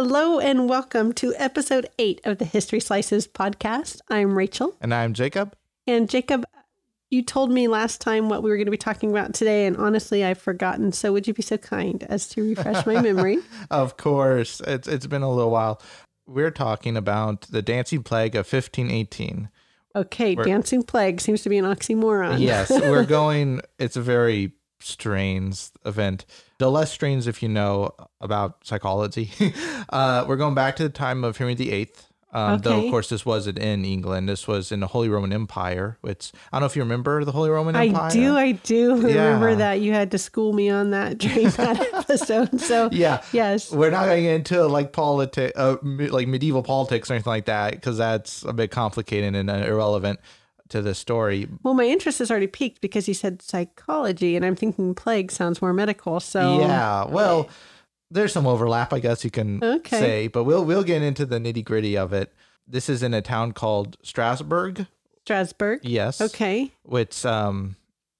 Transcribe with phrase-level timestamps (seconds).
[0.00, 4.00] Hello and welcome to episode eight of the History Slices podcast.
[4.08, 4.76] I'm Rachel.
[4.80, 5.56] And I'm Jacob.
[5.88, 6.44] And Jacob,
[7.10, 9.76] you told me last time what we were going to be talking about today, and
[9.76, 10.92] honestly, I've forgotten.
[10.92, 13.38] So would you be so kind as to refresh my memory?
[13.72, 14.60] of course.
[14.68, 15.82] It's it's been a little while.
[16.28, 19.48] We're talking about the dancing plague of 1518.
[19.96, 22.38] Okay, we're, dancing plague seems to be an oxymoron.
[22.38, 23.62] yes, we're going.
[23.80, 26.26] It's a very strange event.
[26.58, 29.30] The less strains, if you know about psychology.
[29.90, 31.90] uh, we're going back to the time of Henry VIII.
[32.30, 32.62] Um, okay.
[32.68, 34.28] Though, of course, this wasn't in England.
[34.28, 35.96] This was in the Holy Roman Empire.
[36.02, 38.02] Which I don't know if you remember the Holy Roman Empire.
[38.02, 38.36] I do.
[38.36, 39.80] I do remember that.
[39.80, 42.60] You had to school me on that during that episode.
[42.60, 47.30] So yeah, yes, we're not going into like politics, uh, like medieval politics or anything
[47.30, 50.20] like that, because that's a bit complicated and irrelevant
[50.70, 51.48] to the story.
[51.62, 55.60] Well, my interest has already peaked because he said psychology, and I'm thinking plague sounds
[55.62, 56.20] more medical.
[56.20, 57.48] So yeah, well,
[58.10, 60.00] there's some overlap, I guess you can okay.
[60.00, 62.32] say, but we'll we'll get into the nitty gritty of it.
[62.66, 64.86] This is in a town called Strasbourg.
[65.24, 65.80] Strasbourg.
[65.82, 66.20] Yes.
[66.20, 66.72] Okay.
[66.82, 67.76] Which um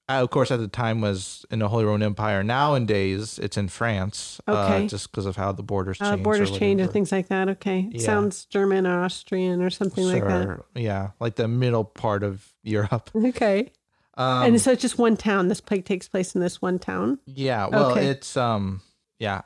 [0.09, 2.42] uh, of course, at the time was in the Holy Roman Empire.
[2.42, 4.41] Nowadays, it's in France.
[4.48, 4.84] Uh, okay.
[4.84, 6.23] Uh, just because of how the borders uh, change.
[6.23, 7.48] borders change and things like that.
[7.48, 7.89] Okay.
[7.91, 8.00] Yeah.
[8.00, 10.15] Sounds German or Austrian or something sure.
[10.15, 10.65] like that.
[10.75, 13.11] Yeah, like the middle part of Europe.
[13.28, 13.73] Okay.
[14.17, 15.48] Um, and so it's just one town.
[15.48, 17.19] This plague takes place in this one town.
[17.27, 17.69] Yeah.
[17.69, 18.06] Well, okay.
[18.06, 18.81] it's um.
[19.19, 19.43] Yeah,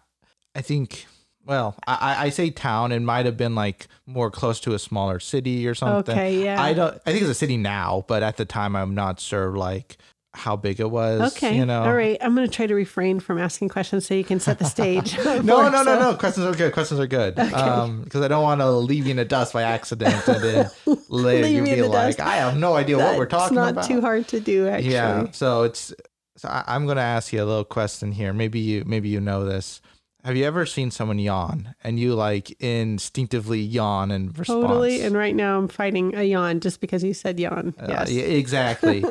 [0.54, 1.06] I think.
[1.44, 2.92] Well, I, I say town.
[2.92, 6.14] It might have been like more close to a smaller city or something.
[6.14, 6.62] Okay, yeah.
[6.62, 6.94] I don't.
[7.04, 9.56] I think it's a city now, but at the time, I'm not sure.
[9.56, 9.98] Like,
[10.34, 11.36] how big it was.
[11.36, 11.56] Okay.
[11.56, 11.82] You know.
[11.82, 12.16] All right.
[12.20, 15.16] I'm going to try to refrain from asking questions so you can set the stage.
[15.24, 15.98] no, no, no, so.
[15.98, 16.14] no.
[16.16, 16.72] Questions are good.
[16.72, 17.38] Questions are good.
[17.38, 17.52] Okay.
[17.52, 20.70] Um, because I don't want to leave you in the dust by accident and then
[21.08, 22.20] later you be like, dust.
[22.20, 23.76] I have no idea That's what we're talking about.
[23.76, 24.92] It's not too hard to do, actually.
[24.92, 25.30] Yeah.
[25.32, 25.92] So it's.
[26.38, 28.32] So I, I'm going to ask you a little question here.
[28.32, 29.82] Maybe you maybe you know this.
[30.24, 34.62] Have you ever seen someone yawn and you like instinctively yawn in response?
[34.62, 35.02] Totally.
[35.02, 37.74] And right now I'm fighting a yawn just because you said yawn.
[37.78, 38.10] Uh, yes.
[38.10, 39.04] Yeah, exactly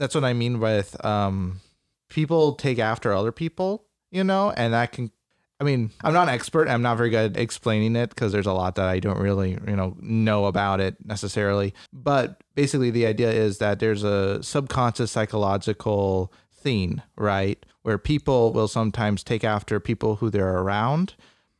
[0.00, 1.60] that's what I mean with um,
[2.08, 5.12] people take after other people, you know, and that can.
[5.60, 6.68] I mean, I'm not an expert.
[6.68, 9.58] I'm not very good at explaining it because there's a lot that I don't really,
[9.68, 11.74] you know, know about it necessarily.
[11.92, 18.68] But basically, the idea is that there's a subconscious psychological thing, right, where people will
[18.68, 21.14] sometimes take after people who they're around.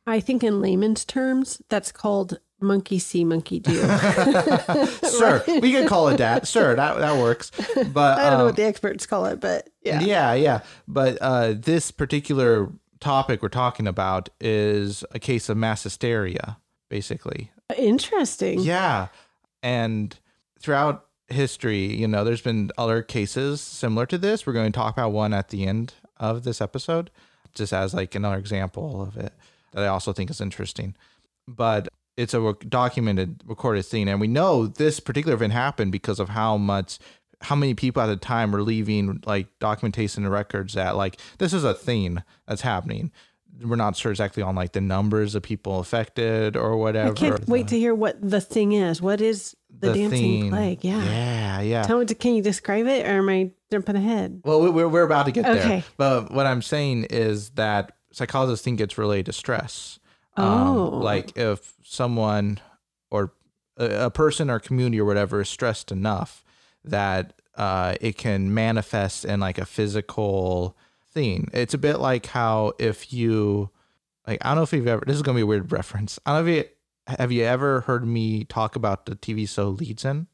[0.07, 3.73] I think in layman's terms, that's called monkey see, monkey do.
[5.17, 6.47] sure, we could call it that.
[6.47, 7.51] Sure, that that works.
[7.91, 10.61] But I don't um, know what um, the experts call it, but yeah, yeah, yeah.
[10.87, 16.57] But uh, this particular topic we're talking about is a case of mass hysteria,
[16.89, 17.51] basically.
[17.77, 18.59] Interesting.
[18.59, 19.07] Yeah,
[19.63, 20.17] and
[20.59, 24.45] throughout history, you know, there's been other cases similar to this.
[24.45, 27.09] We're going to talk about one at the end of this episode,
[27.53, 29.33] just as like another example of it
[29.71, 30.95] that I also think is interesting.
[31.47, 31.87] But
[32.21, 36.57] it's a documented recorded thing and we know this particular event happened because of how
[36.57, 36.99] much
[37.41, 41.53] how many people at the time were leaving like documentation and records that like this
[41.53, 43.11] is a thing that's happening
[43.63, 47.11] we're not sure exactly on like the numbers of people affected or whatever.
[47.11, 49.01] I can't wait to hear what the thing is.
[49.01, 50.83] What is the, the dancing plague?
[50.83, 51.83] Yeah, yeah, yeah.
[51.83, 54.41] Tell me, can you describe it, or am I jumping ahead?
[54.43, 55.67] Well, we're we're about to get okay.
[55.67, 55.83] there.
[55.97, 59.99] But what I'm saying is that psychologists think it's related to stress.
[60.37, 60.89] Um, oh.
[60.97, 62.59] like if someone
[63.09, 63.33] or
[63.77, 66.45] a, a, person or community or whatever is stressed enough
[66.85, 70.77] that uh, it can manifest in like a physical
[71.11, 71.49] thing.
[71.53, 73.69] It's a bit like how if you
[74.25, 76.17] like I don't know if you've ever this is gonna be a weird reference.
[76.25, 79.69] I don't know if you have you ever heard me talk about the TV show
[79.69, 80.27] Legion?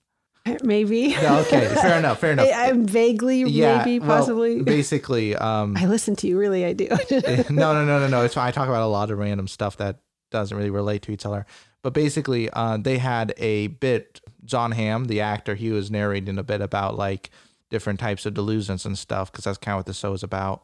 [0.64, 1.16] Maybe.
[1.16, 2.20] Okay, fair enough.
[2.20, 2.48] Fair enough.
[2.48, 4.62] I, am vaguely, yeah, maybe, possibly.
[4.62, 6.38] Basically, um, I listen to you.
[6.38, 6.88] Really, I do.
[7.50, 8.24] no, no, no, no, no.
[8.24, 8.48] It's fine.
[8.48, 10.00] I talk about a lot of random stuff that
[10.32, 11.46] doesn't really relate to each other.
[11.84, 14.22] But basically, uh, they had a bit.
[14.44, 17.30] John Hamm, the actor, he was narrating a bit about like
[17.70, 20.64] different types of delusions and stuff because that's kind of what the show is about,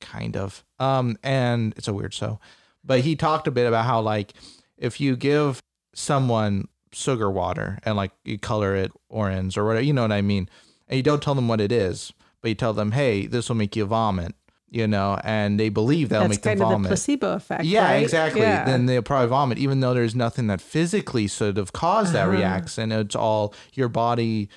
[0.00, 0.64] kind of.
[0.78, 2.40] Um, and it's a weird show,
[2.82, 4.32] but he talked a bit about how like
[4.78, 5.60] if you give
[5.94, 10.22] someone sugar water and like you color it orange or whatever, you know what I
[10.22, 10.48] mean?
[10.88, 13.56] And you don't tell them what it is, but you tell them, hey, this will
[13.56, 14.34] make you vomit,
[14.70, 16.82] you know, and they believe that'll That's make them vomit.
[16.82, 17.64] the placebo effect.
[17.64, 18.02] Yeah, right?
[18.02, 18.42] exactly.
[18.42, 18.64] Yeah.
[18.64, 22.36] Then they'll probably vomit, even though there's nothing that physically sort of caused that uh-huh.
[22.36, 22.92] reaction.
[22.92, 24.48] It's all your body,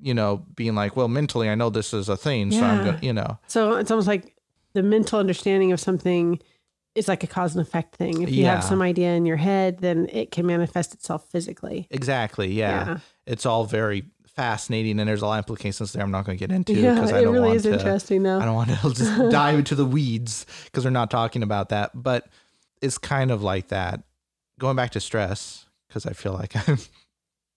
[0.00, 2.60] you know, being like, well, mentally, I know this is a thing, yeah.
[2.60, 3.38] so I'm gonna, you know.
[3.46, 4.34] So it's almost like
[4.72, 6.40] the mental understanding of something
[6.96, 8.22] is like a cause and effect thing.
[8.22, 8.54] If you yeah.
[8.56, 11.86] have some idea in your head, then it can manifest itself physically.
[11.90, 12.52] Exactly.
[12.52, 12.86] Yeah.
[12.86, 12.98] yeah.
[13.26, 16.46] It's all very fascinating and there's a lot of implications there I'm not going to
[16.46, 18.38] get into because yeah, I don't really want is to, interesting though.
[18.38, 21.90] I don't want to just dive into the weeds because we're not talking about that,
[21.94, 22.26] but
[22.82, 24.02] it's kind of like that.
[24.58, 26.78] going back to stress because I feel like I'm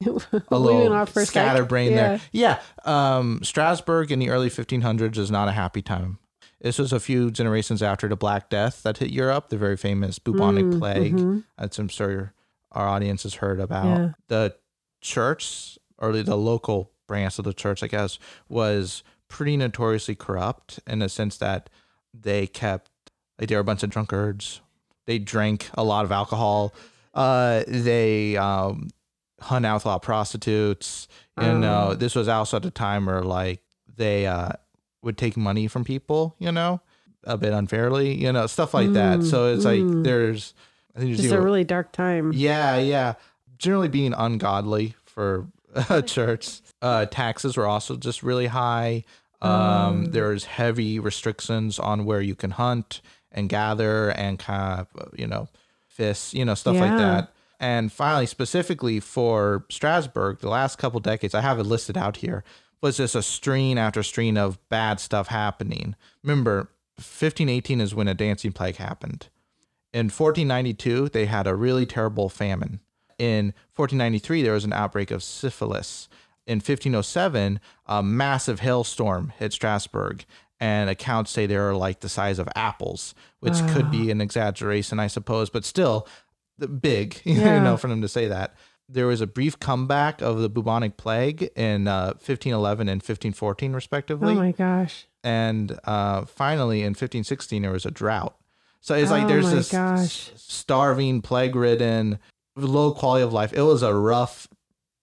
[0.50, 1.34] a little went off for a sec.
[1.34, 2.08] scatterbrained Yeah.
[2.08, 2.22] there.
[2.32, 2.60] Yeah.
[2.86, 6.20] Um, Strasbourg in the early 1500s is not a happy time.
[6.62, 10.20] This was a few generations after the Black Death that hit Europe, the very famous
[10.20, 11.16] bubonic Mm, plague.
[11.18, 11.44] mhm.
[11.58, 12.34] That's I'm sure
[12.72, 13.86] our audience has heard about.
[13.98, 14.12] Yeah.
[14.28, 14.56] The
[15.02, 18.20] church, or the local branch of the church, I guess,
[18.50, 21.70] was pretty notoriously corrupt in the sense that
[22.14, 22.92] they kept
[23.40, 24.60] like they were a bunch of drunkards.
[25.06, 26.74] They drank a lot of alcohol.
[27.14, 28.90] Uh, they um,
[29.42, 31.08] hung out with a lot of prostitutes.
[31.40, 31.94] You know, Oh.
[31.96, 33.62] this was also at a time where like
[33.96, 34.52] they uh,
[35.02, 36.36] would take money from people.
[36.40, 36.82] You know,
[37.24, 38.14] a bit unfairly.
[38.16, 39.20] You know, stuff like that.
[39.20, 40.04] Mm, So it's like mm.
[40.04, 40.54] there's.
[40.96, 42.32] I think there's Just a really dark time.
[42.34, 43.14] yeah, yeah.
[43.58, 45.48] Generally being ungodly for
[45.90, 46.62] a church.
[46.82, 49.04] Uh, taxes were also just really high.
[49.42, 50.10] Um, Oh.
[50.10, 53.02] There's heavy restrictions on where you can hunt
[53.32, 55.48] and gather and kind of, you know,
[55.88, 57.32] fish, you know, stuff like that.
[57.60, 62.44] And finally, specifically for Strasbourg, the last couple decades, I have it listed out here,
[62.82, 65.96] was just a string after string of bad stuff happening.
[66.24, 69.28] Remember, 1518 is when a dancing plague happened.
[69.94, 72.80] In 1492, they had a really terrible famine.
[73.18, 76.08] In 1493, there was an outbreak of syphilis.
[76.46, 80.26] In 1507, a massive hailstorm hit Strasbourg,
[80.60, 84.12] and accounts say they were like the size of apples, which could be ah.
[84.12, 86.08] an exaggeration, I suppose, but still
[86.58, 88.56] the- big, you know, for them to say that.
[88.92, 94.32] There was a brief comeback of the bubonic plague in uh, 1511 and 1514, respectively
[94.34, 95.06] Oh my gosh.
[95.24, 98.36] and uh, finally in 1516 there was a drought.
[98.82, 100.32] So it's like Oh there's this gosh.
[100.36, 102.18] starving, plague-ridden,
[102.56, 103.54] low quality of life.
[103.54, 104.48] It was a rough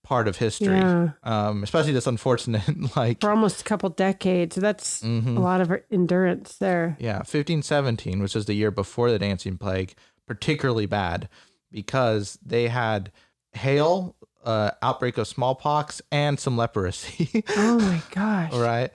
[0.03, 1.11] part of history, Yeah.
[1.23, 2.63] um, especially this unfortunate
[2.97, 4.57] like For almost a couple decades.
[4.57, 5.37] That's Mhm.
[5.37, 6.97] a lot of endurance there.
[6.99, 9.95] yeah 1517, which is the year before the dancing plague,
[10.27, 11.29] particularly bad
[11.71, 13.11] because they had
[13.57, 14.15] hail,
[14.45, 17.43] uh, outbreak of smallpox, and some leprosy.
[17.57, 18.53] Oh my gosh.
[18.55, 18.91] right.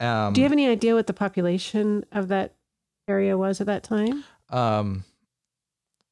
[0.00, 2.54] Um, Do you have any idea what the population of that
[3.06, 4.24] area was at that time?
[4.50, 5.04] um,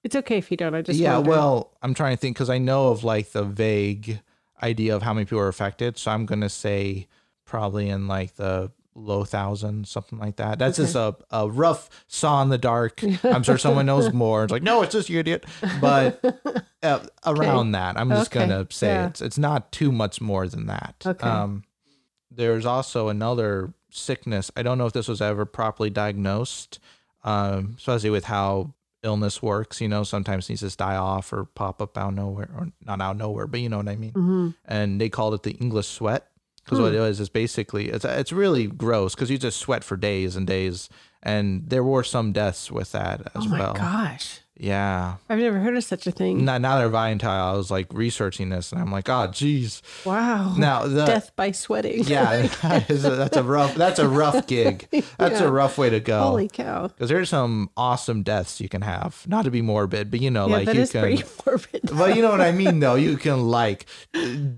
[0.04, 0.75] It's okay if you don't.
[0.75, 1.31] I just yeah wondered.
[1.31, 4.20] well i'm trying to think because i know of like the vague
[4.62, 7.06] idea of how many people are affected so i'm gonna say
[7.44, 10.59] probably in like the low thousand, something like that.
[10.59, 13.03] That's just a, a rough saw in the dark.
[13.25, 14.44] I'm sure someone knows more.
[14.44, 15.44] It's like no it's just you idiot.
[15.81, 16.23] But
[16.83, 18.47] uh, around that i'm just Okay.
[18.49, 19.06] gonna say Yeah.
[19.06, 20.94] it's it's not too much more than that.
[21.06, 21.27] Okay.
[21.27, 21.65] um
[22.31, 24.50] there's also another sickness.
[24.56, 26.79] I don't know if this was ever properly diagnosed
[27.25, 28.75] um especially with how
[29.05, 32.49] illness works you know sometimes these just die off or pop up out of nowhere
[32.56, 34.12] or not out of nowhere but you know what i mean.
[34.12, 34.55] Mhm.
[34.65, 36.29] and they called it the english sweat
[36.64, 37.03] because what it Hmm.
[37.03, 40.88] was is basically it's it's really gross because you just sweat for days and days
[41.23, 43.47] and there were some deaths with that as well.
[43.47, 44.41] Oh my well gosh.
[44.58, 46.44] Yeah I've never heard of such a thing.
[46.44, 50.54] now, now I until I was like researching this and I'm like oh geez Wow.
[50.58, 52.04] now the Death by sweating.
[52.04, 54.87] yeah that is a, that's a rough that's a rough gig
[55.19, 55.44] that's Yeah.
[55.46, 56.88] a rough way to go Holy cow.
[56.88, 60.46] because there's some awesome deaths you can have not to be morbid but you know
[60.49, 61.81] Yeah, like that you is can pretty morbid.
[61.96, 62.94] but you know what I mean, though.
[62.94, 63.87] You can like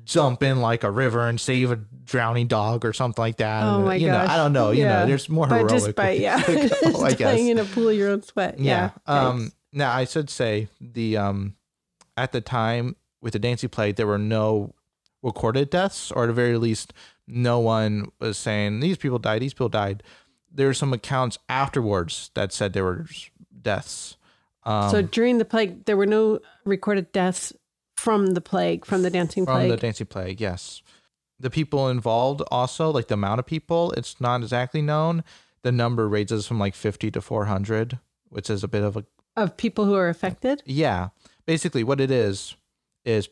[0.04, 3.62] jump in like a river and save a drowning dog or something like that.
[3.64, 4.28] Oh my you know, gosh.
[4.30, 4.70] I don't know.
[4.70, 5.00] You Yeah.
[5.00, 5.70] know, there's more but heroic.
[5.72, 7.38] just by yeah, go, just I guess.
[7.40, 8.58] in a pool of your own sweat.
[8.58, 8.90] yeah.
[9.06, 9.12] Yeah.
[9.28, 9.38] Um.
[9.40, 9.54] thanks.
[9.74, 11.56] Now I should say the um,
[12.16, 14.74] at the time with the dancing plague, there were no
[15.22, 16.92] recorded deaths, or at the very least,
[17.26, 19.42] no one was saying these people died.
[19.42, 20.02] These people died.
[20.52, 23.06] There were some accounts afterwards that said there were
[23.60, 24.16] deaths.
[24.62, 27.52] Um, so during the plague, there were no recorded deaths
[27.96, 29.70] from the plague, from the dancing from plague.
[29.70, 30.82] the dancing plague yes
[31.38, 35.24] the people involved also like the amount of people it's not exactly known
[35.62, 39.04] the number ranges from like 50 to 400 which is a bit of a
[39.36, 40.62] of people who are affected.
[40.64, 41.08] yeah
[41.46, 42.56] basically what it is
[43.04, 43.28] is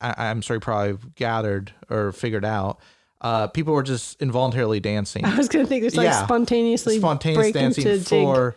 [0.00, 2.78] I, i'm sorry, probably gathered or figured out
[3.20, 6.24] uh people were just involuntarily dancing I was going to think it's like Yeah.
[6.24, 8.02] spontaneously spontaneous dancing jig.
[8.06, 8.56] for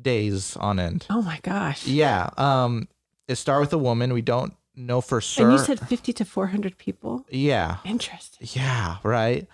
[0.00, 1.86] days on end Oh my gosh.
[1.86, 2.88] yeah um
[3.28, 6.24] it started with a woman we don't know for sure And you said 50 to
[6.24, 7.26] 400 people?
[7.30, 8.48] yeah Interesting.
[8.52, 9.46] Yeah, right.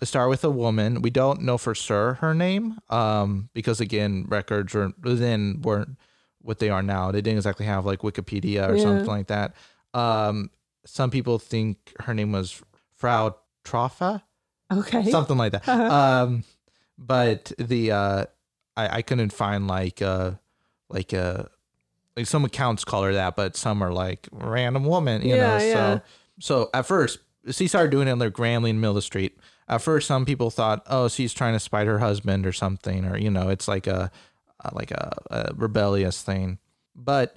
[0.00, 1.00] Let's start with a woman.
[1.00, 5.96] We don't know for sure her name, um, because again, records were then weren't
[6.44, 7.10] what they are now.
[7.10, 8.82] They didn't exactly have like Wikipedia or Yeah.
[8.82, 9.54] something like that.
[9.92, 10.50] Um,
[10.86, 12.62] some people think her name was
[12.94, 13.34] Frau
[13.64, 14.22] Troffea,
[14.72, 15.10] Okay.
[15.10, 15.66] something like that.
[15.68, 15.92] Uh-huh.
[16.24, 16.44] Um,
[16.98, 18.24] but the uh,
[18.76, 20.32] I, I couldn't find like uh
[20.88, 21.44] like uh
[22.16, 25.64] like some accounts call her that, but some are like random woman, you Yeah, know.
[25.64, 25.72] yeah.
[25.72, 26.02] So
[26.40, 27.18] so at first
[27.50, 29.36] she started doing it in like Grambling in the middle of the street.
[29.66, 33.16] At first, some people thought, oh, she's trying to spite her husband or something, or
[33.16, 34.10] you know, it's like a, a
[34.64, 36.58] Uh, like a, a rebellious thing.
[36.94, 37.36] But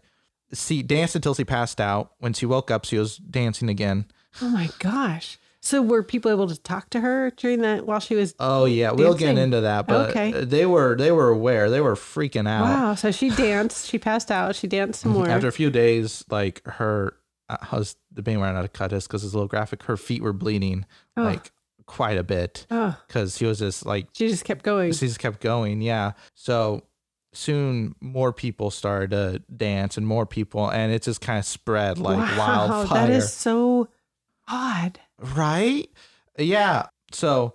[0.54, 2.12] she danced until she passed out.
[2.20, 4.06] When she woke up, she was dancing again.
[4.42, 5.38] Oh my gosh.
[5.60, 8.36] So were people able to talk to her during that while she was?
[8.40, 9.88] Oh yeah, we'll get into that.
[9.88, 10.32] But Okay.
[10.32, 11.70] they were they were aware.
[11.70, 12.64] They were freaking out.
[12.64, 12.96] Wow.
[12.96, 13.90] So she danced.
[13.90, 14.56] She passed out.
[14.56, 15.24] She danced some mm-hmm.
[15.24, 15.30] more.
[15.30, 17.16] After a few days, like her,
[17.50, 19.84] uh, I was debating whether or not to cut this because it's a little graphic.
[19.84, 20.86] Her feet were bleeding
[21.18, 21.24] Oh.
[21.24, 21.52] like
[21.86, 24.94] quite a bit oh, because she was just like she just kept going.
[24.94, 25.82] she just kept going.
[25.82, 26.12] Yeah.
[26.36, 26.84] So
[27.34, 31.98] soon more people started to dance and more people, and it just kind of spread
[31.98, 33.08] like wow, wildfire.
[33.08, 33.88] That is so
[34.48, 35.00] odd.
[35.20, 35.90] Right?
[36.38, 36.88] Yeah.
[37.12, 37.54] So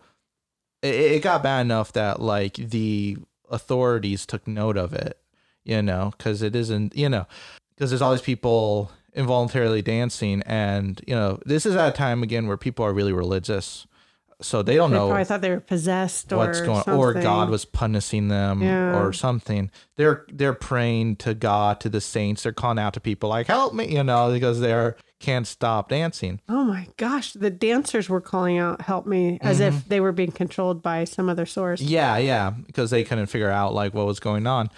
[0.82, 3.16] it, it got bad enough that like the
[3.50, 5.18] authorities took note of it,
[5.64, 7.26] you know, because it isn't, you know,
[7.74, 12.22] because there's all these people involuntarily dancing, and you know, this is at a time
[12.22, 13.86] again where people are really religious,
[14.40, 17.50] so they don't They know probably thought they were possessed or what's going or God
[17.50, 18.98] was punishing them Yeah.
[18.98, 19.70] or something.
[19.96, 22.42] They're they're praying to God, to the saints.
[22.42, 26.40] They're calling out to people like, "Help me," you know, because they're can't stop dancing.
[26.48, 29.76] Oh my gosh, the dancers were calling out, "Help me!" as Mm-hmm.
[29.76, 31.80] if they were being controlled by some other source.
[31.80, 34.70] Yeah, yeah, because they couldn't figure out like what was going on.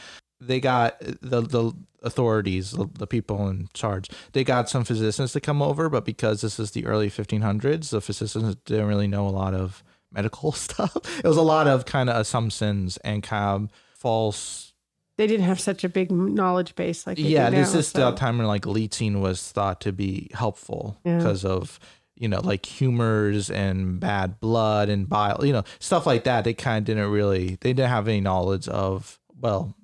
[0.46, 1.72] They got the the
[2.02, 4.10] authorities, the, the people in charge.
[4.32, 8.00] They got some physicians to come over, but because this is the early 1500s, the
[8.02, 9.82] physicians didn't really know a lot of
[10.12, 10.94] medical stuff.
[11.18, 14.72] It was a lot of kind of assumptions and kind of false.
[15.16, 18.14] They didn't have such a big knowledge base like Yeah, do this is so- a
[18.16, 21.18] time when like leeching was thought to be helpful Yeah.
[21.18, 21.78] because of
[22.16, 26.44] you know like humors and bad blood and bile, you know stuff like that.
[26.44, 29.74] They kind of didn't really they didn't have any knowledge of well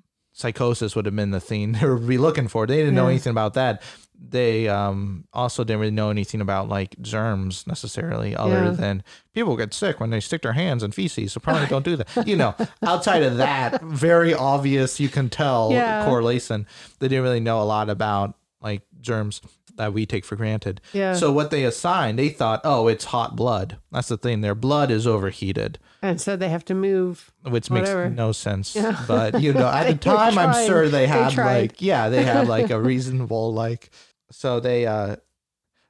[0.40, 2.66] psychosis would have been the thing they would be looking for.
[2.66, 3.82] They didn't know anything about that.
[4.22, 8.70] They um also didn't really know anything about like germs necessarily, other Yeah.
[8.72, 9.02] than
[9.34, 11.32] people get sick when they stick their hands in feces.
[11.32, 12.26] So probably don't do that.
[12.28, 16.04] You know, outside of that, very obvious you can tell Yeah.
[16.04, 16.66] correlation.
[16.98, 19.40] They didn't really know a lot about like germs
[19.80, 20.80] that we take for granted.
[20.92, 21.14] Yeah.
[21.14, 23.78] So what they assigned, they thought, oh, it's hot blood.
[23.90, 24.42] That's the thing.
[24.42, 27.30] Their blood is overheated and so they have to move.
[27.42, 28.04] which Whatever.
[28.06, 28.74] makes no sense.
[28.76, 29.02] Yeah.
[29.08, 31.60] But you know, at the They time, I'm sure they They had tried.
[31.60, 33.90] like yeah, they had like a reasonable like.
[34.30, 35.16] So they uh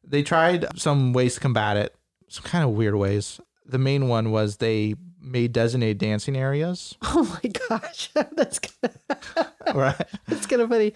[0.03, 1.95] they tried some ways to combat it,
[2.29, 3.41] some kind of weird ways.
[3.67, 6.97] The main one was they made designated dancing areas.
[7.03, 9.95] Oh my gosh, that's of Right.
[10.27, 10.95] that's kind of funny.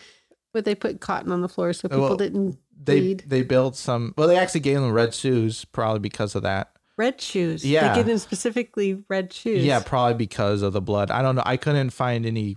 [0.52, 3.24] But they put cotton on the floor so people Well, didn't They bleed.
[3.26, 4.14] they built some.
[4.16, 6.72] Well, they actually gave them red shoes, probably because of that.
[6.96, 7.64] Red shoes.
[7.64, 7.88] Yeah.
[7.88, 9.64] they gave them specifically red shoes.
[9.64, 11.10] Yeah, probably because of the blood.
[11.10, 11.42] I don't know.
[11.44, 12.56] I couldn't find any.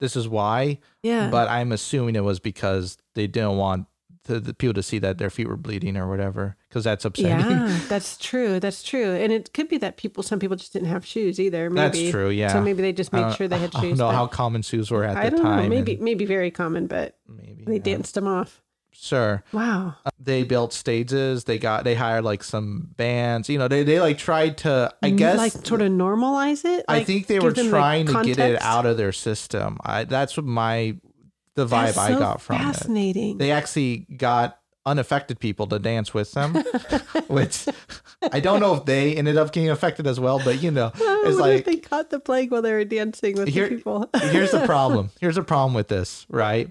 [0.00, 0.78] This is why.
[1.02, 1.28] yeah.
[1.28, 3.86] but I'm assuming it was because they didn't want
[4.28, 7.50] the, the people to see that their feet were bleeding or whatever, because that's upsetting.
[7.50, 8.60] Yeah, that's true.
[8.60, 9.14] That's true.
[9.14, 11.68] And it could be that people, some people just didn't have shoes either.
[11.70, 11.98] Maybe.
[11.98, 12.52] That's true, yeah.
[12.52, 13.98] So maybe they just made sure they had I don't shoes.
[13.98, 15.62] know how common shoes were at I the don't time.
[15.64, 15.68] know.
[15.68, 17.82] Maybe and maybe very common, but maybe they yeah.
[17.82, 18.62] danced them off.
[19.00, 19.44] Sure.
[19.52, 19.94] Wow.
[20.04, 21.44] Uh, They built stages.
[21.44, 23.48] They got they hired like some bands.
[23.48, 24.92] You know, they they like tried to.
[25.02, 26.84] I guess Mm, like sort of normalize it.
[26.88, 29.78] I think they were trying to get it out of their system.
[29.84, 30.96] I that's what my
[31.54, 32.58] the vibe I got from it.
[32.60, 33.38] fascinating.
[33.38, 36.54] They actually got unaffected people to dance with them,
[37.28, 37.66] which
[38.32, 41.38] I don't know if they ended up getting affected as well, but you know, it's
[41.38, 44.08] like they caught the plague while they were dancing with Here- the people.
[44.30, 45.10] here's the problem.
[45.20, 46.70] Here's the problem with this, right?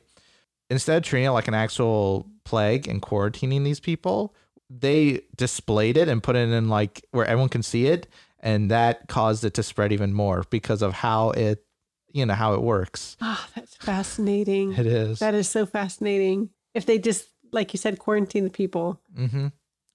[0.69, 4.35] Instead of treating it like an actual plague and quarantining these people,
[4.69, 8.07] they displayed it and put it in like where everyone can see it,
[8.39, 11.63] and that caused it to spread even more because of how it,
[12.11, 13.17] you know, how it works.
[13.21, 14.73] oh, that's fascinating.
[14.73, 15.19] It is.
[15.19, 16.49] That is so fascinating.
[16.73, 19.01] If they just, like you said, quarantine the people.
[19.17, 19.47] Mm-hmm.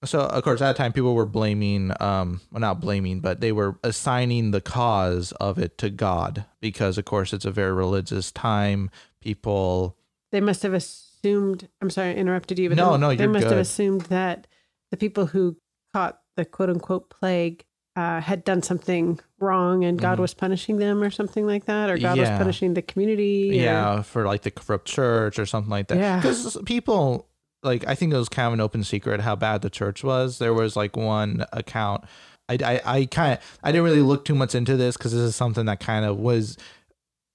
[0.04, 3.52] So of course, at that time, people were blaming, um, well, not blaming, but they
[3.52, 8.32] were assigning the cause of it to God because, of course, it's a very religious
[8.32, 8.90] time.
[9.20, 9.96] People,
[10.32, 11.68] They must have assumed.
[11.80, 12.68] I'm sorry, I interrupted you.
[12.70, 13.52] But No, they, no, They must good.
[13.52, 14.46] have assumed that
[14.90, 15.56] the people who
[15.94, 20.22] caught the quote unquote plague uh, had done something wrong, and God Mhm.
[20.22, 23.50] was punishing them, or something like that, or God was punishing the community.
[23.50, 25.98] or- yeah, for like the corrupt church or something like that.
[25.98, 26.16] Yeah.
[26.16, 27.28] because people,
[27.62, 30.38] like, I think it was kind of an open secret how bad the church was.
[30.38, 32.04] There was like one account.
[32.48, 35.20] I, I, I kind of, I didn't really look too much into this because this
[35.20, 36.56] is something that kind of was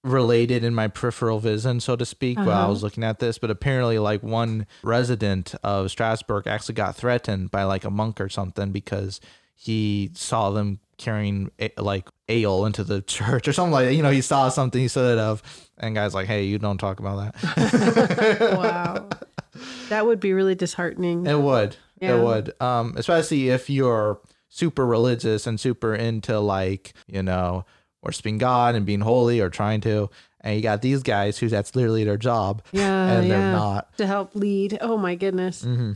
[0.08, 2.70] related in my peripheral vision, so to speak, while I Uh-huh.
[2.70, 3.38] was looking at this.
[3.38, 8.28] But apparently, like one resident of Strasbourg actually got threatened by like a monk or
[8.28, 9.20] something because
[9.54, 13.94] he saw them carrying a- like ale into the church or something like that.
[13.94, 15.42] You know, he saw something he should of,
[15.78, 18.40] and guys like, hey, you don't talk about that.
[18.58, 19.08] wow,
[19.88, 21.26] that would be really disheartening.
[21.26, 21.76] It would.
[22.00, 22.16] Yeah.
[22.16, 22.60] It would.
[22.62, 27.64] Um, especially if you're super religious and super into like, you know,
[28.08, 30.08] worshiping God and being holy or trying to,
[30.40, 33.96] and you got these guys who that's literally their job, Yeah, and they're not.
[33.98, 34.78] to help lead.
[34.80, 35.62] Oh my goodness.
[35.62, 35.92] hmm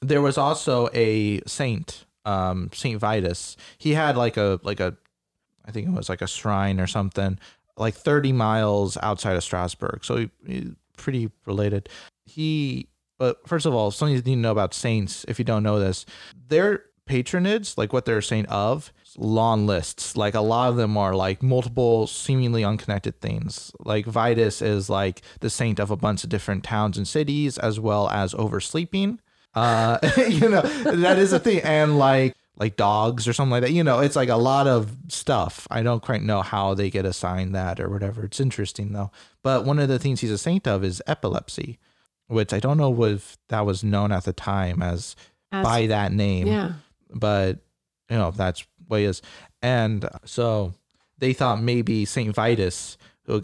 [0.00, 3.56] There was also a saint, um, Saint Vitus.
[3.78, 4.96] He had like a like a,
[5.66, 7.38] I think it was like a shrine or something,
[7.76, 10.00] like thirty miles outside of Strasbourg.
[10.02, 11.88] So he, he- pretty related.
[12.24, 15.24] He, but first of all, something you need to know about saints.
[15.28, 16.06] If you don't know this,
[16.48, 20.16] their patronage, like what they're a saint of, long lists.
[20.16, 23.72] Like a lot of them are like multiple seemingly unconnected things.
[23.80, 27.78] Like Vitus is like the saint of a bunch of different towns and cities, as
[27.78, 29.18] well as oversleeping.
[29.54, 31.60] Uh, you know, that is a thing.
[31.60, 33.72] And like like dogs or something like that.
[33.72, 35.66] You know, it's like a lot of stuff.
[35.70, 38.24] I don't quite know how they get assigned that or whatever.
[38.24, 39.10] It's interesting though.
[39.42, 41.78] But one of the things he's a saint of is epilepsy,
[42.28, 45.16] which I don't know if that was known at the time as,
[45.50, 46.74] As- by that name yeah.
[47.12, 47.58] but
[48.10, 49.22] you know that's what he is.
[49.62, 50.74] And so
[51.18, 53.42] they thought maybe saint vitus who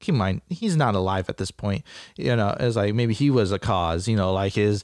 [0.00, 1.84] keep in mind he's not alive at this point.
[2.16, 4.82] You know it's like maybe he was a cause you know like his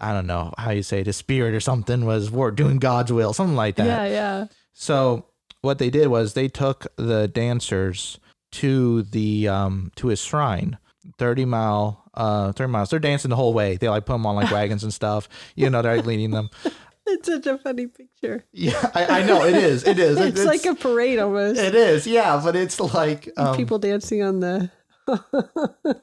[0.00, 3.12] i don't know how you say it his spirit or something was wor- doing god's
[3.12, 3.86] will something like that.
[3.86, 4.46] Yeah, yeah.
[4.72, 5.26] so
[5.60, 8.18] what they did was they took the dancers
[8.52, 10.78] to the um to his shrine
[11.18, 12.90] 30 mile uh 30 miles.
[12.90, 13.76] They're dancing the whole way.
[13.76, 15.28] They like put them on like wagons and stuff.
[15.54, 16.50] You know they're like leading them
[17.18, 18.44] It's such a funny picture.
[18.52, 19.86] yeah, I, I know it is.
[19.86, 20.18] It is.
[20.28, 21.58] It's, like a parade almost.
[21.58, 22.06] It is.
[22.06, 24.70] Yeah, but it's like um, People dancing on the.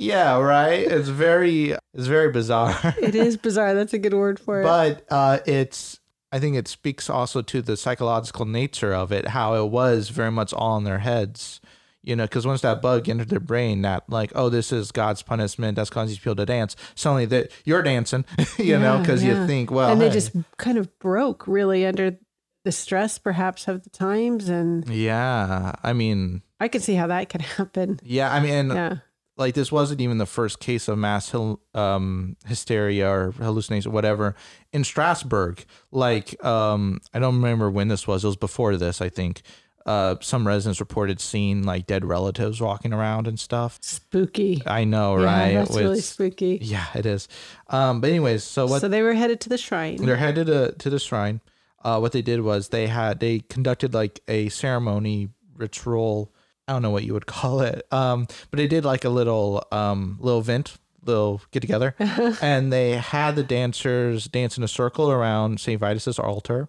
[0.00, 0.80] Yeah, right.
[0.80, 1.76] It's very.
[1.94, 2.76] It's very bizarre.
[3.00, 3.72] It is bizarre.
[3.74, 4.64] That's a good word for it.
[4.64, 6.00] but uh, it's.
[6.32, 10.32] I think it speaks also to the psychological nature of it, how it was very
[10.32, 11.60] much all in their heads.
[12.02, 15.22] You know, because once that bug entered their brain, that like, oh, this is God's
[15.22, 15.76] punishment.
[15.76, 16.74] That's causing these people to dance.
[16.94, 18.24] Suddenly, that you're dancing.
[18.58, 19.40] You know, because yeah.
[19.42, 20.12] you think, well, and they hey.
[20.14, 22.18] just kind of broke really under
[22.64, 24.48] the stress, perhaps, of the times.
[24.48, 25.72] And yeah.
[25.82, 28.00] I mean, I can see how that could happen.
[28.02, 28.32] yeah.
[28.32, 28.96] I mean, Yeah.
[29.36, 31.34] like this wasn't even the first case of mass
[31.74, 34.34] um, hysteria or hallucination, whatever,
[34.72, 35.64] in Strasbourg.
[35.90, 38.24] Like, um, I don't remember when this was.
[38.24, 39.42] It was before this, I think.
[39.90, 43.78] Uh, some residents reported seeing like dead relatives walking around and stuff.
[43.82, 44.62] Spooky.
[44.66, 45.54] I know, Yeah, right?
[45.54, 46.58] that's really spooky.
[46.62, 47.26] yeah, it is.
[47.68, 49.96] Um, but anyways, so what So they were headed to the shrine.
[50.04, 51.40] they're headed to, to the shrine.
[51.82, 56.32] Uh, what they did was they had they conducted like a ceremony ritual.
[56.68, 57.86] I don't know what you would call it.
[57.90, 61.94] Um, but they did like a little um little event, little get together,
[62.42, 66.68] and they had the dancers dance in a circle around Saint Vitus's altar.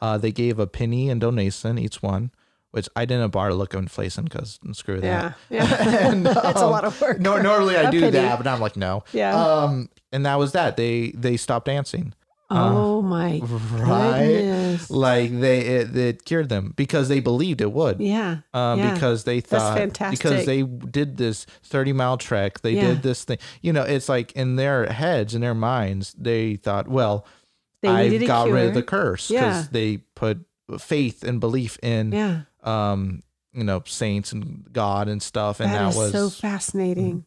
[0.00, 2.30] Uh, they gave a penny and donation each one,
[2.72, 5.06] which I didn't bother look inflation because screw that.
[5.06, 5.32] Yeah.
[5.64, 6.08] Yeah.
[6.08, 7.20] And, That's a um, lot of work.
[7.20, 8.12] No, normally I do penny.
[8.12, 9.04] that, but I'm like no.
[9.12, 9.34] Yeah.
[9.40, 10.76] Um, and that was that.
[10.76, 12.14] They they stopped dancing.
[12.54, 14.26] oh my Right.
[14.26, 14.90] goodness.
[14.90, 17.98] Like they it, it cured them because they believed it would.
[18.00, 18.38] Yeah.
[18.52, 18.92] Um, yeah.
[18.94, 20.18] because they That's thought fantastic.
[20.18, 22.88] because they did this 30 mile trek, they Yeah.
[22.88, 23.38] did this thing.
[23.62, 27.26] You know, it's like in their heads, in their minds, they thought, well,
[27.80, 29.66] They I've a got rid of the curse because Yeah.
[29.70, 30.44] they put
[30.78, 32.40] faith and belief in, yeah.
[32.62, 33.22] Um,
[33.52, 37.24] you know, saints and God and stuff, and that that, was so fascinating.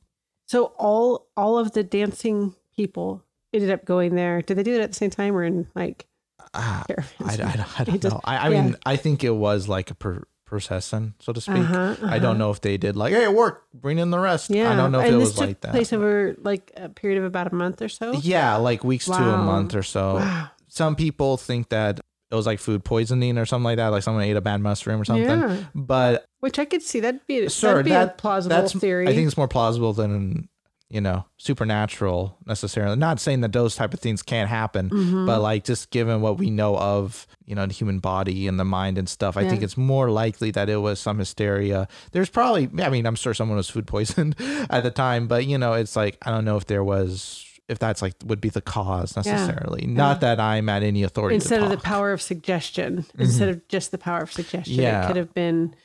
[0.47, 4.41] So all all of the dancing people ended up going there.
[4.41, 6.07] Did they do it at the same time or in like
[6.53, 7.33] ah, I?
[7.33, 8.21] I, don't- I don't just- know.
[8.23, 8.61] I, I yeah.
[8.61, 11.57] mean, I think it was like a per, procession, so to speak.
[11.57, 12.19] Uh-huh, I uh-huh.
[12.19, 14.49] don't know if they did like, hey, it worked, bring in the rest.
[14.49, 14.71] Yeah.
[14.71, 15.71] I don't know if and it was like that.
[15.71, 18.13] place over like a period of about a month or so.
[18.13, 20.15] Yeah, like weeks to a month or so.
[20.15, 20.49] Wow.
[20.67, 22.01] Some people think that
[22.35, 25.01] it was like food poisoning or something like that, like someone ate a bad mushroom
[25.01, 25.25] or something.
[25.25, 25.57] Yeah.
[25.73, 29.07] But Which I could see that'd be sure, that'd be that a plausible theory.
[29.07, 30.49] I think it's more plausible than
[30.89, 32.95] you know supernatural necessarily.
[32.95, 35.25] Not saying that those type of things can't happen, Mm-hmm.
[35.25, 38.65] but like just given what we know of you know the human body and the
[38.65, 39.49] mind and stuff, I Yeah.
[39.49, 41.87] think it's more likely that it was some hysteria.
[42.11, 44.35] There's probably, I mean, I'm sure someone was food poisoned
[44.69, 47.44] at the time, but you know, it's like I don't know if there was.
[47.67, 51.33] If that's like would be the cause necessarily, not that I'm at any authority.
[51.33, 51.77] to instead of the.
[51.77, 51.83] Mm-hmm.
[51.85, 55.03] power of suggestion, instead of just the power of suggestion, Yeah.
[55.03, 55.75] it could have been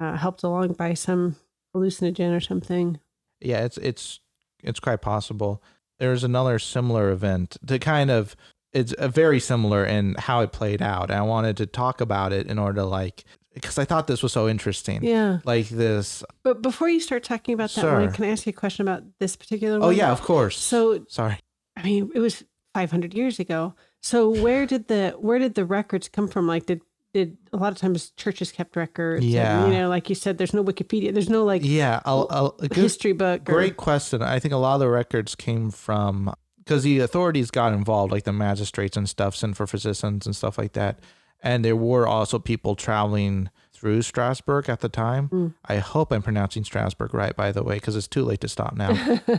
[0.00, 1.36] uh, helped along by some
[1.74, 2.98] hallucinogen or something.
[3.40, 4.20] yeah, it's it's
[4.62, 5.62] it's quite possible.
[5.98, 8.34] There's another similar event to kind of
[8.72, 11.10] it's a very similar in how it played out.
[11.10, 14.22] And I wanted to talk about it in order to like because I thought this
[14.22, 15.02] was so interesting.
[15.02, 15.38] Yeah.
[15.44, 16.22] Like this.
[16.42, 18.00] But before you start talking about that Sure.
[18.00, 19.88] one, can I ask you a question about this particular oh, one?
[19.88, 20.58] Oh yeah, of course.
[20.58, 21.38] So sorry.
[21.76, 23.74] I mean, it was 500 years ago.
[24.00, 26.46] So where did the where did the records come from?
[26.46, 26.80] Like, did
[27.12, 29.24] did a lot of times churches kept records?
[29.24, 29.66] and, Yeah.
[29.66, 31.12] you know, like you said, there's no Wikipedia.
[31.12, 33.42] There's no like Yeah, I'll, I'll, a good, history book.
[33.48, 34.22] or- great question.
[34.22, 38.22] I think a lot of the records came from because the authorities got involved, like
[38.24, 41.00] the magistrates and stuff, sent for physicians and stuff like that.
[41.42, 45.28] And there were also people traveling through Strasbourg at the time.
[45.30, 45.54] Mm.
[45.64, 48.76] I hope I'm pronouncing Strasbourg right, by the way, because it's too late to stop
[48.76, 48.90] now.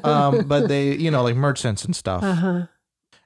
[0.04, 2.62] um, but they, you know, like merchants and stuff, Uh huh.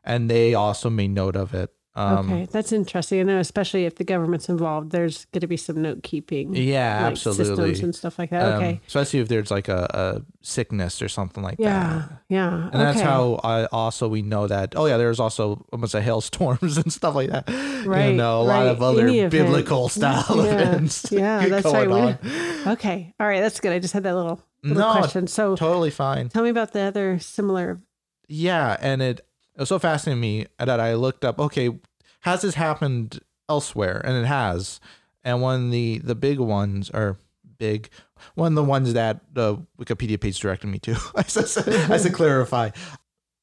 [0.04, 1.72] and they also made note of it.
[1.98, 3.22] Um, okay, that's interesting.
[3.22, 6.54] I know, especially if the government's involved, there's going to be some note keeping.
[6.54, 7.46] Yeah, like, absolutely.
[7.46, 8.44] Systems and stuff like that.
[8.44, 8.82] Um, okay.
[8.86, 11.70] especially if there's like a, a sickness or something like Yeah.
[12.10, 12.22] that.
[12.28, 12.50] Yeah.
[12.60, 12.64] Yeah.
[12.74, 14.74] And that's how I also we know that.
[14.76, 17.48] Oh yeah, there's also almost a hailstorms and stuff like that.
[17.86, 18.68] Right, You know, a lot right.
[18.68, 19.32] of other Any event.
[19.32, 21.06] biblical style Yeah, events.
[21.12, 21.90] yeah, that's right.
[21.90, 22.72] We-.
[22.74, 23.14] Okay.
[23.22, 23.40] All right.
[23.40, 23.72] That's good.
[23.72, 25.28] I just had that little, little No, question.
[25.28, 26.28] So Totally fine.
[26.28, 27.80] tell me about the other similar.
[28.28, 29.22] Yeah, and it,
[29.56, 31.40] it was so fascinating to me that I looked up.
[31.40, 31.78] Okay,
[32.22, 34.02] has this happened elsewhere?
[34.04, 34.80] And it has.
[35.24, 37.18] And one of the the big ones are
[37.58, 37.90] big.
[38.36, 40.98] One of the ones that the Wikipedia page directed me to.
[41.16, 42.72] I said, I said clarify.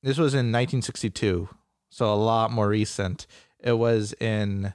[0.02, 1.48] This was in 1962,
[1.90, 3.26] so a lot more recent.
[3.60, 4.74] It was in.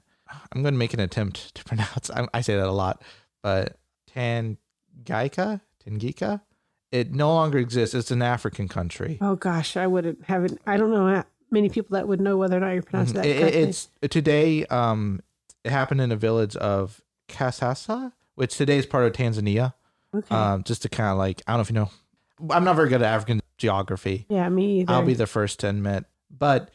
[0.52, 2.10] I'm going to make an attempt to pronounce.
[2.10, 3.02] I, I say that a lot,
[3.43, 3.78] but
[4.13, 6.41] Tanganyika, Tanganyika.
[6.91, 7.93] It no longer exists.
[7.95, 9.17] It's an African country.
[9.21, 10.60] Oh gosh, I wouldn't have it.
[10.65, 13.38] I don't know many people that would know whether or not you pronounce that Mm-hmm.
[13.38, 13.62] It- correctly.
[13.62, 14.65] it's today.
[14.65, 15.21] Um,
[15.63, 19.73] it happened in a village of Kashasha, which today is part of Tanzania.
[20.15, 20.34] okay.
[20.36, 22.54] Um, just to kind of like, I don't know if you know.
[22.56, 24.26] I'm not very good at African geography.
[24.30, 24.93] yeah, me either.
[24.93, 26.06] I'll be the first to admit.
[26.30, 26.69] But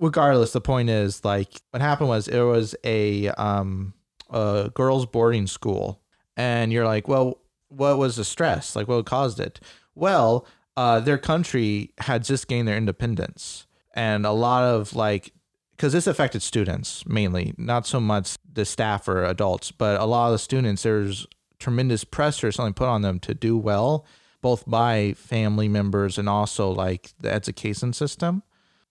[0.00, 3.94] regardless, the point is like what happened was it was a um
[4.30, 6.00] a girls' boarding school,
[6.36, 8.76] and you're like, well, what was the stress?
[8.76, 9.60] Like, what caused it?
[9.94, 10.46] Well,
[10.76, 15.32] uh, their country had just gained their independence, and a lot of like
[15.76, 20.26] because this affected students mainly, not so much the staff or adults, but a lot
[20.26, 20.82] of the students.
[20.82, 21.26] There's
[21.58, 24.06] tremendous pressure something put on them to do well
[24.44, 28.42] both by family members and also like the education system.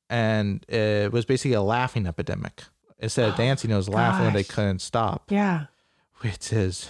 [0.09, 2.63] And it was basically a laughing epidemic.
[2.97, 5.65] Instead of dancing, it was laughing and they couldn't stop, yeah.
[6.21, 6.89] which is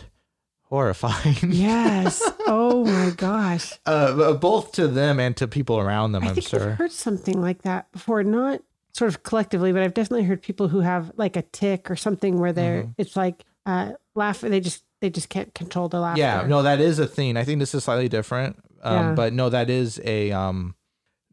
[0.74, 1.38] horrifying.
[1.52, 2.22] Yes.
[2.48, 3.74] oh my gosh.
[3.86, 6.72] Uh, both to them and to people around them, I I'm think sure.
[6.72, 8.24] I've heard something like that before.
[8.24, 8.62] Not
[8.94, 12.40] sort of collectively, but I've definitely heard people who have like a tick or something
[12.40, 12.92] where they're Mm-hmm.
[13.02, 16.20] it's like uh laugh they just they just can't control the laughter.
[16.22, 17.38] Yeah, no, that is a thing.
[17.38, 18.58] I think this is slightly different.
[18.82, 19.14] Um, Yeah.
[19.16, 20.76] but no, that is a um,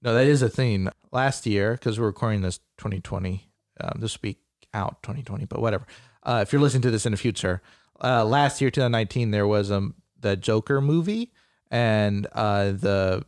[0.03, 0.89] no, that is a thing.
[1.13, 3.49] Last year, because we're recording this 2020,
[3.81, 4.39] um, this week
[4.75, 5.87] out 2020, but whatever.
[6.23, 7.63] Uh, if you're listening to this in the future,
[8.03, 11.33] uh, last year 2019, there was um the Joker movie,
[11.71, 13.25] and uh, the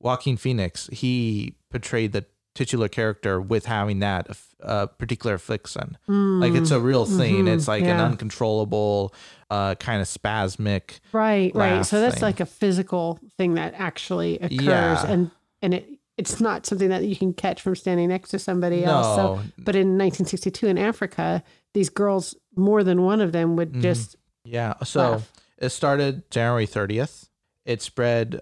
[0.00, 4.28] Joaquin Phoenix he portrayed the titular character with having that
[4.62, 5.96] uh, particular affliction.
[6.06, 7.46] Like it's a real thing.
[7.46, 9.14] Mhm, It's like an uncontrollable,
[9.50, 11.00] uh, kind of spasmic.
[11.12, 11.84] Right, right.
[11.86, 12.22] So that's thing.
[12.22, 15.06] like a physical thing that actually occurs Yeah.
[15.10, 15.30] and
[15.62, 19.16] and it it's not something that you can catch from standing next to somebody else.
[19.16, 21.42] So but in 1962 in Africa,
[21.74, 23.82] these girls more than one of them would Mhm.
[23.82, 24.74] just Yeah.
[24.84, 25.32] So Laugh.
[25.58, 27.28] it started January 30th.
[27.64, 28.40] It spread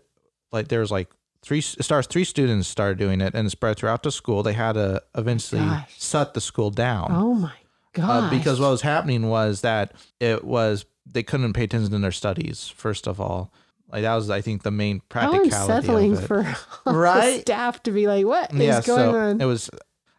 [0.53, 1.09] like there was like
[1.43, 4.43] three it starts three students started doing it and it spread throughout the school.
[4.43, 5.95] They had to eventually Gosh.
[6.01, 7.09] shut the school down.
[7.11, 7.51] oh my Uh,
[7.93, 8.31] god.
[8.31, 12.69] because what was happening was that it was they couldn't pay attention to their studies
[12.69, 13.53] first of all
[13.91, 16.27] like that was i think the main how practicality unsettling of it.
[16.27, 16.57] for
[16.93, 17.41] Right?
[17.41, 19.41] staff to be like, what is yeah going so on?
[19.41, 19.69] it was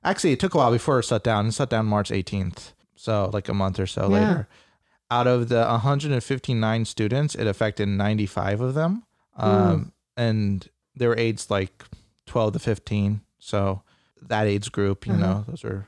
[0.04, 2.74] actually it took a while before it shut down it shut down march 18th
[3.06, 4.18] so like a month or so Yeah.
[4.20, 4.48] later
[5.10, 9.04] out of the 159 students it affected 95 of them
[9.38, 11.84] um, and they were aged like
[12.28, 13.82] 12 to 15 so
[14.22, 15.22] that age group you Uh-huh.
[15.22, 15.88] know those are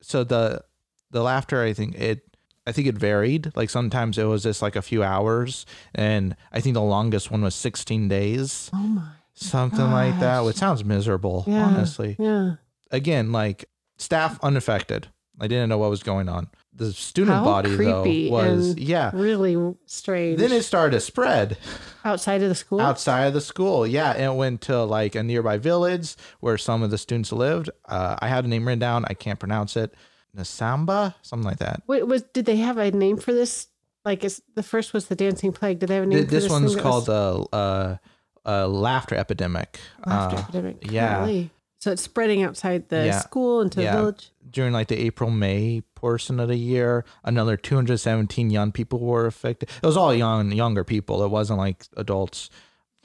[0.00, 0.62] so the
[1.10, 2.18] the laughter i think it
[2.66, 6.60] i think it varied like sometimes it was just like a few hours and i
[6.60, 9.08] think the longest one was 16 days oh my.
[9.34, 10.46] something like that Gosh.
[10.46, 11.64] which sounds miserable Yeah.
[11.66, 12.56] honestly Yeah.
[12.90, 13.66] again like
[13.98, 15.08] staff unaffected
[15.40, 19.76] i didn't know what was going on the student How body though was yeah Really
[19.86, 20.38] strange.
[20.40, 21.56] then it started to spread
[22.04, 22.80] outside of the school.
[22.80, 23.86] outside of the school.
[23.86, 27.70] Yeah, and it went to like a nearby village where some of the students lived.
[27.88, 29.04] Uh, I had a name written down.
[29.08, 29.94] I can't pronounce it.
[30.36, 31.82] Nasamba, something like that.
[31.86, 33.68] Wait, was did they have a name for this?
[34.04, 35.78] Like, is the first was the dancing plague?
[35.78, 36.18] Did they have a name?
[36.18, 37.96] Th- for This this one's called was a uh,
[38.44, 39.78] uh, laughter epidemic.
[40.04, 40.90] laughter Uh, epidemic.
[40.90, 41.20] yeah.
[41.20, 41.50] Golly.
[41.84, 43.18] So it's spreading outside the Yeah.
[43.20, 43.92] school into Yeah.
[43.94, 44.30] the village.
[44.50, 49.68] during like the April May portion of the year, another 217 young people were affected.
[49.82, 51.24] It was all young younger people.
[51.24, 52.48] It wasn't like adults.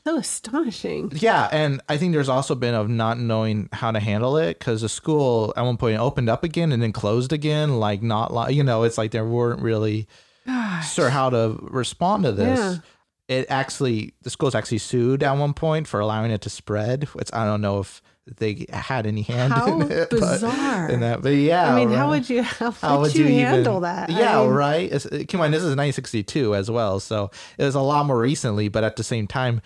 [0.06, 1.12] So astonishing.
[1.16, 4.82] Yeah, and I think there's also been of not knowing how to handle it because
[4.82, 7.80] the school at one point opened up again and then closed again.
[7.80, 10.08] Like not like you know, it's like they weren't really
[10.46, 10.94] Gosh.
[10.94, 12.60] sure how to respond to this.
[12.60, 13.38] Yeah.
[13.40, 17.06] It actually the school's actually sued at one point for allowing it to spread.
[17.14, 18.02] Which I don't know if
[18.38, 20.10] they had any hand How in it.
[20.10, 20.88] bizarre.
[20.88, 21.98] But, in that, but yeah, I mean, right.
[22.00, 24.10] how would you how, How would you, handle even- that?
[24.10, 24.92] I Yeah, mean, right.
[24.92, 28.20] It's, uh, come on, this is 1962 as well, so it was a lot more
[28.20, 29.62] recently, but at the same time,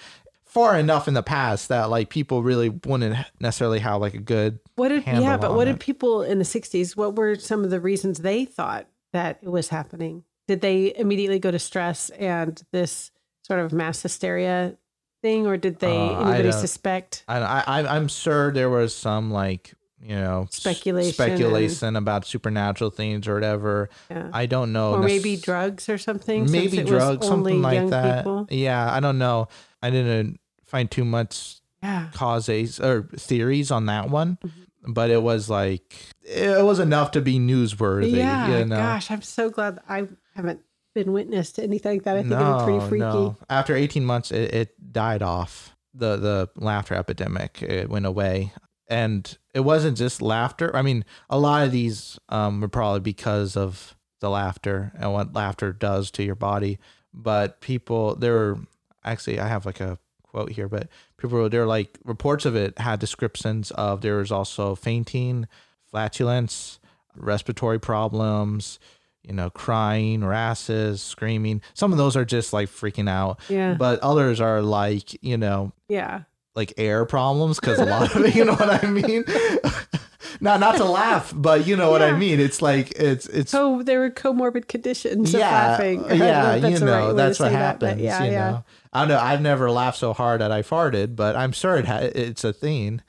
[0.45, 4.60] far enough in the past that like people really wouldn't necessarily have like a good.
[4.76, 5.73] What did yeah, but what it.
[5.73, 6.95] did people in the '60s?
[6.95, 10.23] What were some of the reasons they thought that it was happening?
[10.47, 13.12] Did they immediately go to stress and this
[13.43, 14.76] sort of mass hysteria
[15.23, 17.23] thing, or did they Uh, anybody don't- suspect?
[17.27, 23.25] I, I I'm sure there was some like you know Speculation speculation about supernatural things
[23.27, 23.89] or whatever.
[24.12, 24.29] Yeah.
[24.33, 24.93] I don't know.
[24.95, 26.51] or nec- maybe drugs or something.
[26.51, 28.19] maybe drugs, something like that.
[28.27, 28.47] People.
[28.51, 29.47] Yeah, I don't know.
[29.81, 32.07] I didn't find too much Yeah.
[32.13, 34.91] causes or theories on that one, Mm-hmm.
[34.93, 38.12] but it was like it was enough to be newsworthy.
[38.17, 38.75] Yeah, you know?
[38.75, 40.59] gosh, I'm so glad I haven't
[40.93, 42.17] been witness to anything like that.
[42.17, 43.36] I think it'd be pretty freaky.
[43.49, 45.75] After 18 months, it, it died off.
[45.95, 48.51] The the laughter epidemic it went away,
[48.88, 50.75] and it wasn't just laughter.
[50.75, 55.34] I mean, a lot of these um, were probably because of the laughter and what
[55.34, 56.79] laughter does to your body.
[57.13, 58.58] But people, there were
[59.03, 62.79] actually, I have like a quote here, but people were there like reports of it
[62.79, 65.47] had descriptions of there was also fainting,
[65.86, 66.79] flatulence,
[67.15, 68.79] respiratory problems,
[69.23, 71.62] you know, crying, rashes, screaming.
[71.73, 75.71] Some of those are just like freaking out, Yeah, but others are like, you know,
[75.88, 76.23] yeah.
[76.55, 79.23] like air problems because a lot of it, you know what I mean?
[80.41, 82.39] not not to laugh, but you know what I mean.
[82.39, 86.01] It's like it's it's So there were comorbid conditions of yeah, laughing.
[86.07, 88.01] Know yeah, you the right know, that's what say that, happens.
[88.01, 88.49] yeah, you yeah.
[88.51, 89.19] know, I don't know.
[89.19, 92.51] I've never laughed so hard that I farted, but I'm sure it ha- it's a
[92.53, 93.01] thing.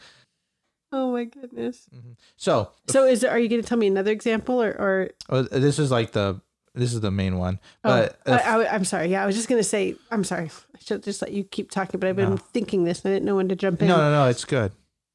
[0.96, 1.88] Oh my goodness.
[2.36, 5.42] So, So is there, are you going to tell me another example or, or uh,
[5.50, 6.40] this is like the
[6.76, 7.58] this is the main one.
[7.82, 9.08] but uh, I, I, am sorry.
[9.08, 10.50] Yeah, I was just going to say, I'm sorry.
[10.74, 12.36] I should just let you keep talking, but I've been No.
[12.36, 13.88] thinking this and I didn't know when to jump in.
[13.88, 14.70] no, no, no, it's good.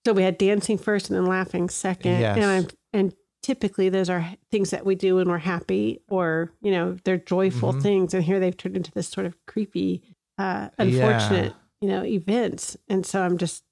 [0.06, 2.20] So we had dancing first and then laughing second.
[2.20, 2.38] Yes.
[2.38, 3.14] And I'm, and
[3.44, 7.74] typically those are things that we do when we're happy or, you know, they're joyful
[7.74, 7.82] Mhm.
[7.82, 8.14] things.
[8.14, 10.02] And here they've turned into this sort of creepy,
[10.38, 12.76] uh, unfortunate, you know, events.
[12.90, 13.64] And so I'm just,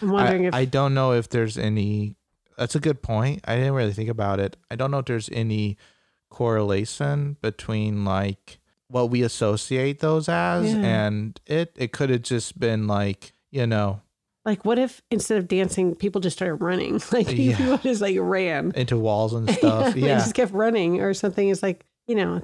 [0.00, 2.16] I'm wondering I, if, I don't know if there's any.
[2.58, 3.40] That's a good point.
[3.46, 4.56] I didn't really think about it.
[4.70, 5.76] I don't know if there's any
[6.30, 10.80] correlation between like what we associate those as Yeah.
[10.80, 11.74] and it.
[11.76, 14.00] It could have just been like you know
[14.46, 17.00] like, what if instead of dancing, people just started running?
[17.12, 17.56] Like Yeah.
[17.58, 18.72] people just like ran.
[18.74, 19.92] into walls and stuff.
[19.94, 21.48] they yeah, just kept running or something.
[21.50, 22.42] It's like, you know,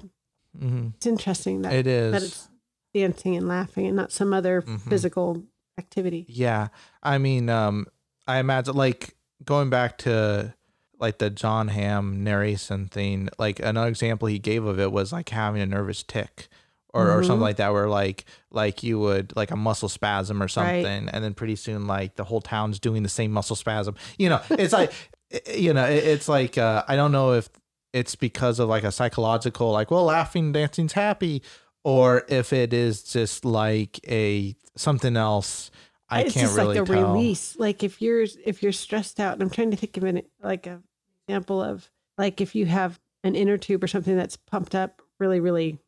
[0.58, 2.12] hmm it's interesting that, it is.
[2.12, 2.48] that it's
[2.94, 4.80] dancing and laughing and not some other Mhm.
[4.82, 5.42] physical
[5.78, 6.24] activity.
[6.28, 6.68] Yeah.
[7.02, 7.86] I mean, um,
[8.26, 10.54] I imagine like going back to
[10.98, 15.28] like the John Hamm narration thing, like another example he gave of it was like
[15.28, 16.48] having a nervous tick
[16.94, 17.26] or, or Mhm.
[17.26, 20.50] something like that, where like like you would like a muscle spasm or Right.
[20.50, 23.94] something, and then pretty soon like the whole town's doing the same muscle spasm.
[24.18, 24.92] You know, it's like
[25.54, 27.50] you know, it, it's like uh, I don't know if
[27.92, 31.42] it's because of like a psychological like well laughing dancing's happy
[31.86, 35.70] or if it is just like a something else
[36.08, 37.12] I it's can't just really like a tell.
[37.12, 37.56] release.
[37.58, 40.66] Like if you're if you're stressed out, and I'm trying to think of an like
[40.66, 40.82] a
[41.28, 45.38] example of like if you have an inner tube or something that's pumped up really
[45.40, 45.78] really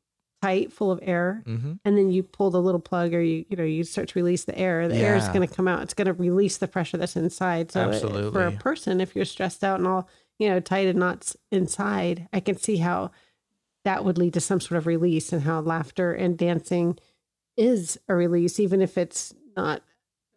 [0.40, 3.56] tight, full of air, hmm and then you pull the little plug or you you
[3.56, 4.86] know you start to release the air.
[4.88, 5.82] The air is going to come out.
[5.82, 7.70] It's going to release the pressure that's inside.
[7.72, 8.00] So it-
[8.32, 10.08] for a person, if you're stressed out and all
[10.38, 13.10] you know tight and knots inside, I can see how
[13.88, 16.98] that would lead to some sort of release and how laughter and dancing
[17.56, 19.80] is a release, even if it's not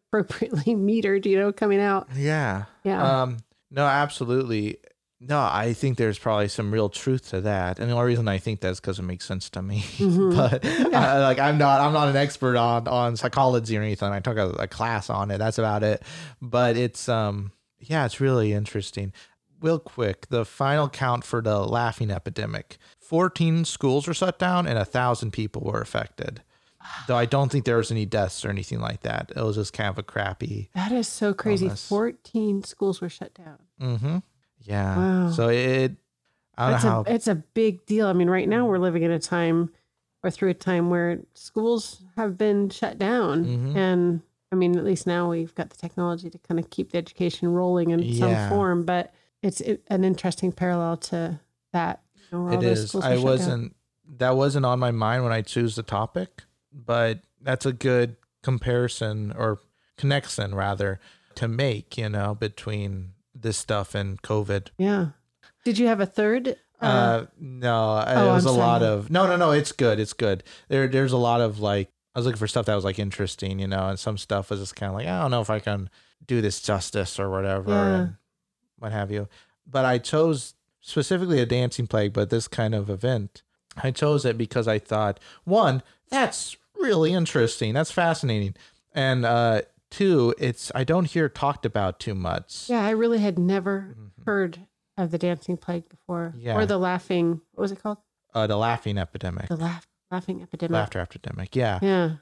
[0.08, 2.08] appropriately metered, you know, coming out.
[2.16, 2.64] Yeah.
[2.86, 3.24] Yeah.
[3.24, 3.40] Um.
[3.70, 4.78] No, absolutely.
[5.20, 8.38] No, I think there's probably some real truth to that, and the only reason I
[8.38, 9.82] think that is because it makes sense to me.
[9.98, 10.34] Mhm.
[10.36, 14.14] but I, like, I'm not, I'm not an expert on on psychology or anything.
[14.14, 15.40] I took a, a class on it.
[15.40, 16.04] That's about it.
[16.42, 19.12] But it's, um, yeah, it's really interesting.
[19.62, 24.78] Real quick, the final count for the laughing epidemic: 14 schools were shut down, and
[24.78, 26.42] a thousand people were affected.
[27.08, 29.32] Though I don't think there was any deaths or anything like that.
[29.36, 30.70] It was just kind of a crappy.
[30.74, 31.66] that is so crazy.
[31.66, 31.88] illness.
[31.88, 33.60] 14 schools were shut down.
[33.80, 34.18] Mm-hmm.
[34.64, 34.98] Yeah.
[34.98, 35.32] Wow.
[35.32, 35.96] So it.
[36.58, 37.04] I don't That's know a, how.
[37.08, 38.08] it's a big deal.
[38.08, 39.70] I mean, right now we're living in a time
[40.24, 43.46] or through a time where schools have been shut down.
[43.46, 43.76] Mhm.
[43.76, 44.22] And
[44.52, 47.48] I mean, at least now we've got the technology to kind of keep the education
[47.54, 48.48] rolling in Yeah.
[48.50, 48.86] some form.
[48.86, 51.40] But it's it, an interesting parallel to
[51.74, 52.02] that.
[52.32, 52.96] You know, It is.
[52.96, 53.76] I wasn't.
[54.18, 59.32] That wasn't on my mind when I choose the topic, but that's a good comparison
[59.32, 59.60] or
[59.98, 61.00] connection rather
[61.36, 61.98] to make.
[61.98, 64.68] You know, between this stuff and COVID.
[64.78, 65.08] Yeah.
[65.64, 66.58] Did you have a third?
[66.80, 69.52] Uh, no, it oh, was I'm a lot of no, no, no.
[69.52, 70.00] It's good.
[70.00, 70.44] It's good.
[70.68, 73.60] There, there's a lot of like I was looking for stuff that was like interesting,
[73.60, 75.60] you know, and some stuff was just kind of like I don't know if I
[75.60, 75.90] can
[76.26, 77.96] do this justice or whatever Yeah.
[77.96, 78.16] and
[78.82, 79.28] what have you.
[79.66, 83.44] But I chose specifically a dancing plague, but this kind of event.
[83.78, 87.74] I chose it because I thought one, that's really interesting.
[87.74, 88.56] That's fascinating.
[88.94, 92.70] And uh two, it's I don't hear talked about too much.
[92.70, 94.24] Yeah, I really had never mm-hmm.
[94.26, 94.60] heard
[94.98, 96.56] of the dancing plague before, Yeah.
[96.56, 97.42] or the laughing.
[97.54, 98.00] What was it called?
[98.34, 99.48] Uh the laughing epidemic.
[99.48, 100.74] The laugh laughing epidemic.
[100.74, 101.56] Laughter epidemic.
[101.56, 101.80] Yeah.
[101.82, 102.16] Yeah,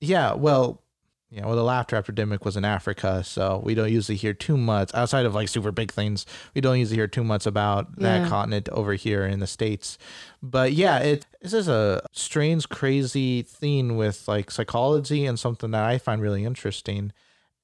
[0.00, 0.82] Yeah, well,
[1.30, 4.90] yeah, well, the laughter epidemic was in Africa, so we don't usually hear too much
[4.94, 6.26] outside of like super big things.
[6.54, 8.28] We don't usually hear too much about that Yeah.
[8.28, 9.96] continent over here in the states.
[10.42, 15.84] But yeah, it this is a strange, crazy thing with like psychology and something that
[15.84, 17.12] I find really interesting,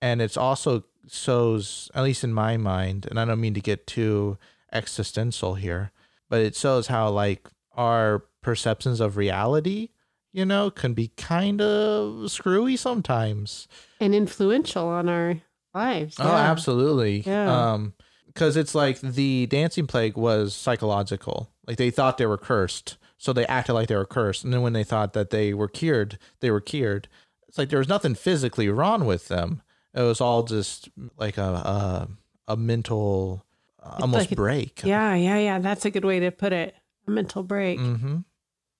[0.00, 3.86] and it's also shows, at least in my mind, and I don't mean to get
[3.86, 4.38] too
[4.72, 5.90] existential here,
[6.28, 9.88] but it shows how like our perceptions of reality
[10.36, 13.66] you know, can be kind of screwy sometimes.
[13.98, 15.40] and influential on our
[15.74, 16.16] lives.
[16.20, 17.20] Oh, absolutely.
[17.20, 17.72] Yeah.
[17.72, 17.94] Um,
[18.26, 21.50] because it's like the dancing plague was psychological.
[21.66, 24.44] Like they thought they were cursed, so they acted like they were cursed.
[24.44, 27.08] And then when they thought that they were cured, they were cured.
[27.48, 29.62] It's like there was nothing physically wrong with them.
[29.94, 32.08] It was all just like a a,
[32.48, 33.42] a mental
[33.82, 34.82] uh, almost like break.
[34.84, 35.58] Yeah, yeah, yeah.
[35.60, 36.74] That's a good way to put it.
[37.08, 37.78] A mental break.
[37.78, 38.18] Mm-hmm.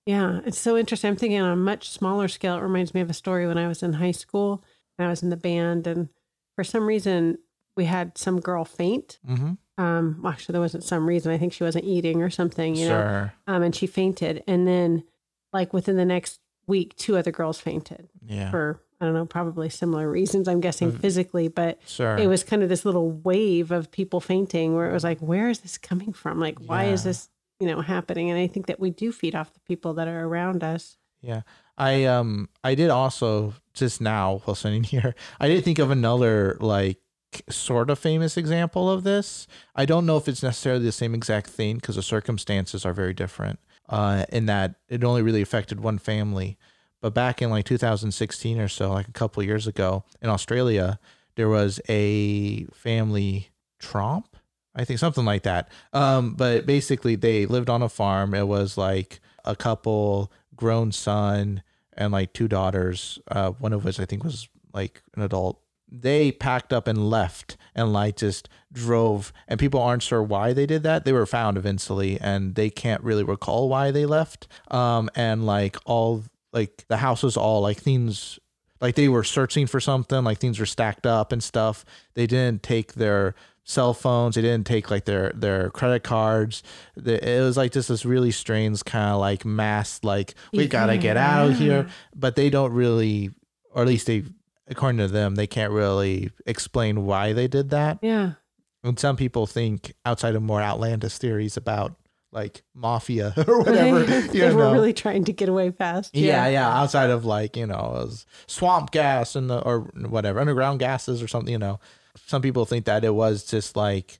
[0.06, 1.10] Yeah, it's so interesting.
[1.10, 2.56] I'm thinking on a much smaller scale.
[2.56, 4.62] It reminds me of a story when I was in high school
[4.98, 6.08] and I was in the band, and
[6.54, 7.38] for some reason
[7.76, 9.18] we had some girl faint.
[9.28, 9.52] Mm-hmm.
[9.82, 11.30] Um, well, actually, there wasn't some reason.
[11.32, 13.00] I think she wasn't eating or something, you know.
[13.00, 13.34] Sure.
[13.46, 15.02] Um, and she fainted, and then
[15.52, 18.50] like within the next week, two other girls fainted Yeah.
[18.50, 20.48] for I don't know, probably similar reasons.
[20.48, 21.00] I'm guessing Mm.
[21.00, 22.16] physically, but Sure.
[22.16, 25.50] it was kind of this little wave of people fainting where it was like, where
[25.50, 26.40] is this coming from?
[26.40, 27.28] Like, why is this,
[27.60, 28.30] you know, happening?
[28.30, 30.96] And I think that we do feed off the people that are around us.
[31.20, 31.42] Yeah.
[31.78, 36.56] I um I did also just now while sitting here, I did think of another
[36.60, 36.98] like
[37.50, 39.46] sort of famous example of this.
[39.74, 43.14] I don't know if it's necessarily the same exact thing because the circumstances are very
[43.14, 43.58] different.
[43.88, 46.58] Uh in that it only really affected one family.
[47.02, 50.98] But back in like 2016 or so, like a couple years ago in Australia,
[51.36, 54.35] there was a family Tromp,
[54.76, 55.70] I think something like that.
[55.92, 58.34] Um, but basically, they lived on a farm.
[58.34, 61.62] It was like a couple, grown son,
[61.94, 63.18] and like two daughters.
[63.28, 65.60] Uh, one of which I think was like an adult.
[65.88, 69.32] They packed up and left, and like just drove.
[69.48, 71.04] And people aren't sure why they did that.
[71.06, 74.46] They were found eventually, and they can't really recall why they left.
[74.70, 78.38] Um, and like all like the house was all like things
[78.80, 81.84] like they were searching for something like things were stacked up and stuff
[82.14, 83.34] they didn't take their
[83.68, 86.62] cell phones they didn't take like their their credit cards
[86.96, 90.96] The- it was like just this really strange kind of like mass like we gotta
[90.96, 93.30] get out of here but they don't really
[93.72, 94.22] or at least they
[94.68, 98.32] according to them they can't really explain why they did that Yeah.
[98.84, 101.96] and some people think outside of more outlandish theories about
[102.30, 106.14] like mafia or whatever you they were really trying to get away fast.
[106.14, 106.68] Yeah, yeah.
[106.68, 108.10] Outside of like you know,
[108.46, 111.50] swamp gas and the or whatever underground gases or something.
[111.52, 111.80] You know,
[112.26, 114.18] some people think that it was just like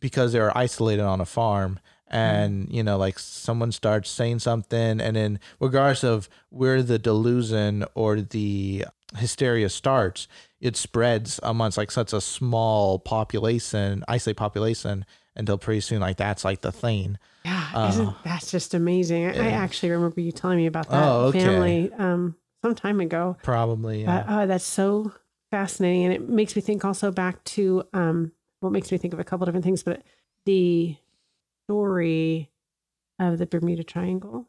[0.00, 1.78] because they were isolated on a farm
[2.10, 2.16] mm-hmm.
[2.16, 7.84] and you know like someone starts saying something and then regardless of where the delusion
[7.94, 8.84] or the
[9.16, 10.26] hysteria starts
[10.60, 15.04] it spreads amongst like such a small population isolated population
[15.36, 18.16] until pretty soon like that's like the thing Yeah, uh, isn't Oh.
[18.24, 19.26] that's just amazing?
[19.26, 21.40] I, I actually remember you telling me about that Oh, okay.
[21.40, 23.36] family um, some time ago.
[23.42, 24.24] probably yeah.
[24.28, 25.12] oh, that's so
[25.50, 29.20] fascinating, and it makes me think also back to um, what makes me think of
[29.20, 30.02] a couple different things, but
[30.44, 30.96] the
[31.66, 32.50] story
[33.18, 34.48] of the Bermuda Triangle.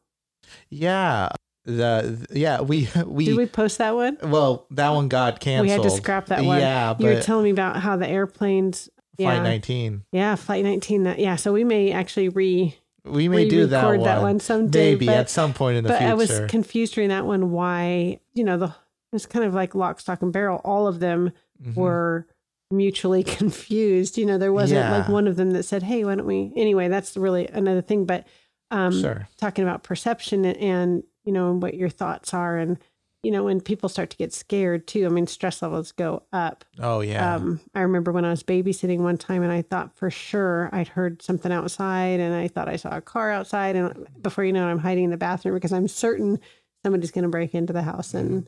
[0.70, 1.30] Yeah.
[1.66, 4.18] The yeah, we we, Did we post that one?
[4.24, 5.68] well, that one got canceled.
[5.68, 6.60] We had to scrap that one.
[6.60, 8.90] Yeah, you were telling me about how the airplanes.
[9.18, 10.04] Flight yeah, 19.
[10.12, 11.04] yeah, flight nineteen.
[11.04, 11.36] That yeah.
[11.36, 14.04] So we may actually re We may do that one.
[14.04, 14.92] that one someday.
[14.92, 16.12] Maybe but, at some point in the but future.
[16.12, 18.74] I was confused during that one why you know the
[19.14, 20.62] it's kind of like lock, stock, and barrel.
[20.64, 21.32] All of them
[21.64, 21.76] Mhm.
[21.76, 22.28] were
[22.72, 24.18] mutually confused.
[24.18, 26.88] You know, there wasn't like one of them that said, "Hey, why don't we?" Anyway,
[26.88, 28.06] that's really another thing.
[28.06, 28.26] But
[28.72, 29.28] um, Sure.
[29.38, 32.78] talking about perception and, and you know what your thoughts are, and
[33.24, 35.06] you know when people start to get scared too.
[35.06, 36.66] I mean, stress levels go up.
[36.80, 37.36] Oh yeah.
[37.36, 40.90] Um, I remember when I was babysitting one time, and I thought for sure I'd
[40.90, 44.68] heard something outside, and I thought I saw a car outside, and before you know
[44.68, 46.40] it, I'm hiding in the bathroom because I'm certain
[46.84, 48.48] somebody's going to break into the house, and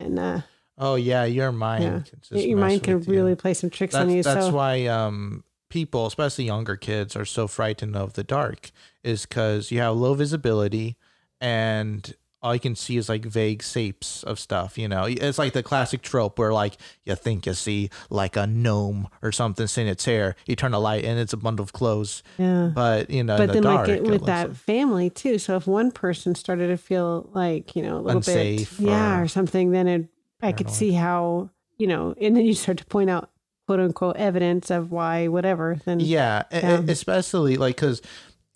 [0.00, 0.40] and uh,
[0.78, 2.10] oh yeah, your mind.
[2.30, 2.38] yeah.
[2.38, 3.10] your mind can you.
[3.10, 4.22] really play some tricks That's, on you.
[4.22, 8.70] that's so why um people, especially younger kids, are so frightened of the dark,
[9.02, 10.96] is because you have low visibility
[11.40, 14.78] and all you can see is like vague shapes of stuff.
[14.78, 18.46] You know, it's like the classic trope where like you think you see like a
[18.46, 20.36] gnome or something in its hair.
[20.46, 22.22] You turn a light and it's a bundle of clothes.
[22.38, 22.70] Yeah.
[22.74, 24.56] But you know, but in the then dark, like it, it with looks that like-
[24.58, 25.38] family too.
[25.38, 29.24] So if one person started to feel like you know a little bit, yeah, or
[29.24, 30.08] or something, then it
[30.42, 33.30] I could see how you know, and then you start to point out
[33.66, 35.78] quote unquote evidence of why whatever.
[35.84, 36.82] Then Yeah, Yeah.
[36.86, 38.00] especially like because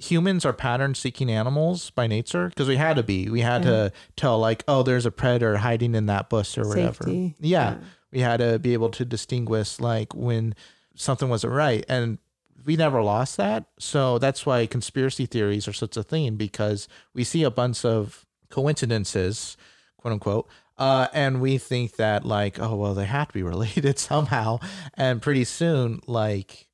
[0.00, 3.28] humans are pattern seeking animals by nature because we had to be.
[3.28, 7.04] We had to tell like, oh, there's a predator hiding in that bush or whatever.
[7.04, 7.34] Safety.
[7.40, 7.76] Yeah,
[8.10, 10.54] we had to be able to distinguish like when
[10.94, 12.18] something wasn't right, and
[12.64, 13.64] we never lost that.
[13.78, 18.26] So that's why conspiracy theories are such a thing because we see a bunch of
[18.48, 19.56] coincidences,
[19.96, 20.48] quote unquote.
[20.78, 24.58] Uh, and we think that like, oh well, they have to be related somehow,
[24.94, 26.68] and pretty soon, like,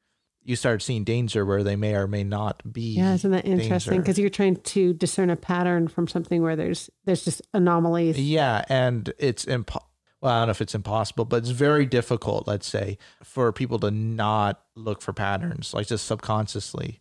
[0.47, 2.95] you start seeing danger where they may or may not be.
[2.95, 3.99] Yeah, isn't that interesting?
[3.99, 8.19] Because you're trying to discern a pattern from something where there's there's just anomalies.
[8.19, 9.83] Yeah, and it's impo-
[10.21, 13.81] well, I don't know if it's impossible, but it's very difficult, let's say, for people
[13.81, 17.01] to not look for patterns, like just subconsciously.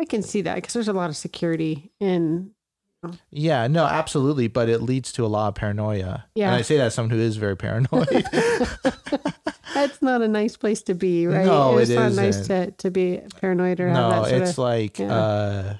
[0.00, 2.52] I can see that because there's a lot of security in.
[3.30, 6.24] Yeah, no, absolutely, but it leads to a lot of paranoia.
[6.34, 6.46] Yeah.
[6.46, 8.08] and I say that as someone who is very paranoid.
[9.76, 11.44] That's not a nice place to be, right?
[11.44, 12.66] No, it's it not nice isn't.
[12.66, 14.58] to, to be paranoid or no, it's of.
[14.58, 15.14] like yeah.
[15.14, 15.76] uh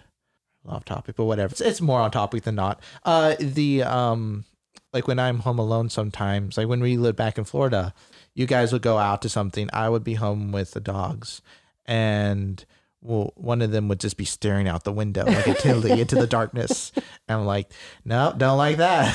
[0.69, 1.53] off topic, but whatever.
[1.53, 2.83] It's, it's more on topic than not.
[3.05, 4.45] Uh the um
[4.93, 7.95] like when I'm home alone sometimes, like when we lived back in Florida,
[8.35, 11.41] you guys would go out to something, I would be home with the dogs
[11.87, 12.65] and
[13.03, 16.27] well, one of them would just be staring out the window like intently into the
[16.27, 16.91] darkness.
[17.29, 17.71] And I'm like,
[18.05, 19.15] no, don't like that.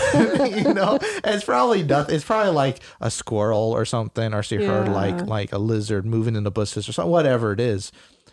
[0.65, 2.15] you know, it's probably nothing.
[2.15, 6.35] It's probably like a squirrel or something, or she heard like like a lizard moving
[6.35, 7.91] in the bushes or something, whatever it is.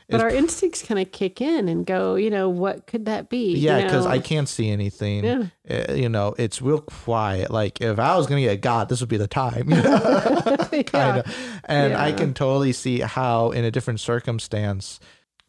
[0.09, 3.28] but It's our instincts kind of kick in and go, you know, what could that
[3.28, 3.55] be?
[3.57, 4.12] Yeah, You because know?
[4.12, 5.24] I can't see anything.
[5.24, 5.42] Yeah.
[5.88, 7.51] Uh, you know, it's real quiet.
[7.51, 9.70] Like if I was gonna get God, this would be the time.
[9.70, 10.57] You know?
[10.72, 10.82] Yeah.
[10.84, 11.36] kind of.
[11.64, 15.01] And I can totally see how, in a different circumstance,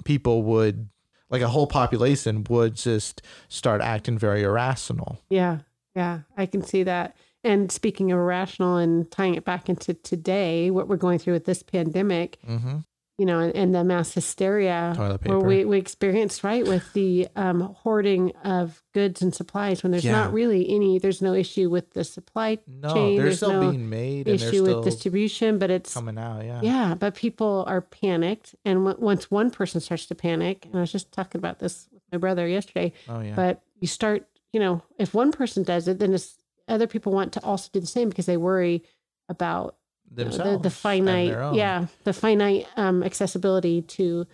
[0.04, 0.90] people would,
[1.30, 5.22] like a whole population, would just start acting very irrational.
[5.30, 5.60] Yeah,
[5.96, 7.16] yeah, I can see that.
[7.44, 11.46] And speaking of irrational and tying it back into today, what we're going through with
[11.46, 12.80] this pandemic, Mm-hmm.
[13.20, 17.60] You know, and, and the mass hysteria where we, we experienced, right, with the um,
[17.84, 20.14] hoarding of goods and supplies when there's Yeah.
[20.14, 23.72] not really any, there's no issue with the supply No, chain, they're there's still no
[23.72, 26.46] being made issue with distribution, but it's, coming out.
[26.46, 26.62] Yeah.
[26.64, 28.56] yeah, but people are panicked.
[28.64, 31.90] And w- once one person starts to panic, and I was just talking about this
[31.92, 33.36] with my brother yesterday, Oh yeah.
[33.36, 36.38] but you start, you know, if one person does it, then it's
[36.70, 38.82] other people want to also do the same because they worry
[39.28, 39.76] about
[40.12, 40.64] Themselves.
[40.64, 44.26] the, the finite, yeah, the finite um, accessibility to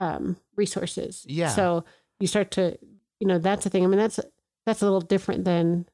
[0.00, 1.24] um, resources.
[1.28, 1.48] Yeah.
[1.48, 1.84] So
[2.20, 2.78] you start to,
[3.20, 3.84] you know, that's the thing.
[3.84, 4.20] I mean, that's
[4.66, 5.86] that's a little different than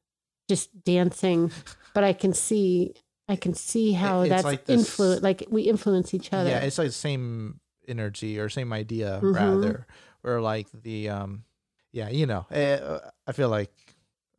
[0.48, 1.50] just dancing,
[1.94, 2.94] but I can see,
[3.28, 5.22] I can see how it's that's like influence.
[5.22, 6.50] Like we influence each other.
[6.50, 9.34] Yeah, it's like the same energy or same idea Mhm.
[9.34, 9.86] rather.
[10.22, 11.44] Or like the um
[11.92, 12.46] yeah, you know.
[12.50, 13.70] eh, uh, I feel like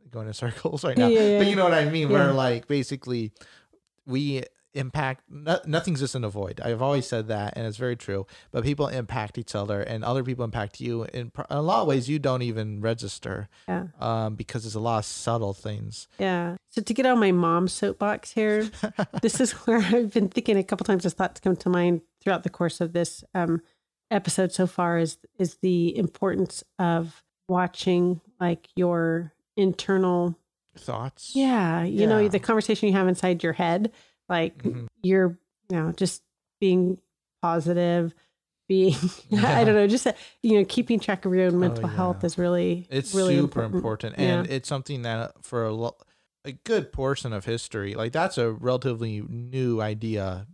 [0.09, 1.07] going in circles right now.
[1.09, 2.13] Yeah, yeah, But you know what I mean Yeah.
[2.13, 3.31] where like basically
[4.05, 4.43] we
[4.76, 6.59] impact no, nothing's just in a void.
[6.63, 8.28] I've always said that and it's very true.
[8.51, 11.88] But people impact each other and other people impact you in, in a lot of
[11.88, 13.88] ways you don't even register Yeah.
[13.99, 16.07] um because there's a lot of subtle things.
[16.19, 16.57] Yeah.
[16.71, 18.69] So to get on my mom's soapbox here,
[19.21, 21.03] this is where I've been thinking a couple times.
[21.03, 23.61] This thoughts come to mind throughout the course of this um,
[24.11, 30.38] episode so far is is the importance of watching like your internal,
[30.78, 31.32] Thoughts?
[31.36, 33.91] yeah, you know, the conversation you have inside your head,
[34.30, 34.88] like Mhm.
[35.03, 35.38] you're,
[35.69, 36.21] you know, just
[36.59, 36.97] being
[37.41, 38.13] positive,
[38.67, 38.95] being,
[39.38, 40.07] I don't know, just
[40.41, 41.95] you know, keeping track of your own mental yeah.
[41.95, 44.55] health is really, It's really super important, and Yeah.
[44.55, 45.97] it's something that for a, lo-
[46.43, 50.47] a good portion of history, like that's a relatively new idea.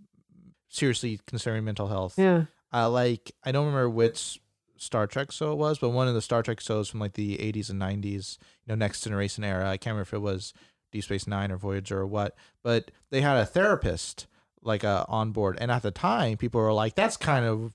[0.69, 2.13] Seriously, concerning mental health.
[2.17, 2.45] Yeah.
[2.73, 4.39] Uh, like I don't remember which
[4.77, 7.37] Star Trek show it was, but one of the Star Trek shows from like the
[7.37, 9.69] 80s and 90s, you know, Next Generation era.
[9.69, 10.53] I can't remember if it was
[10.91, 14.27] Deep Space Nine or Voyager or what, but they had a therapist
[14.63, 17.73] like uh, on board, and at the time, people were like, "That's kind of."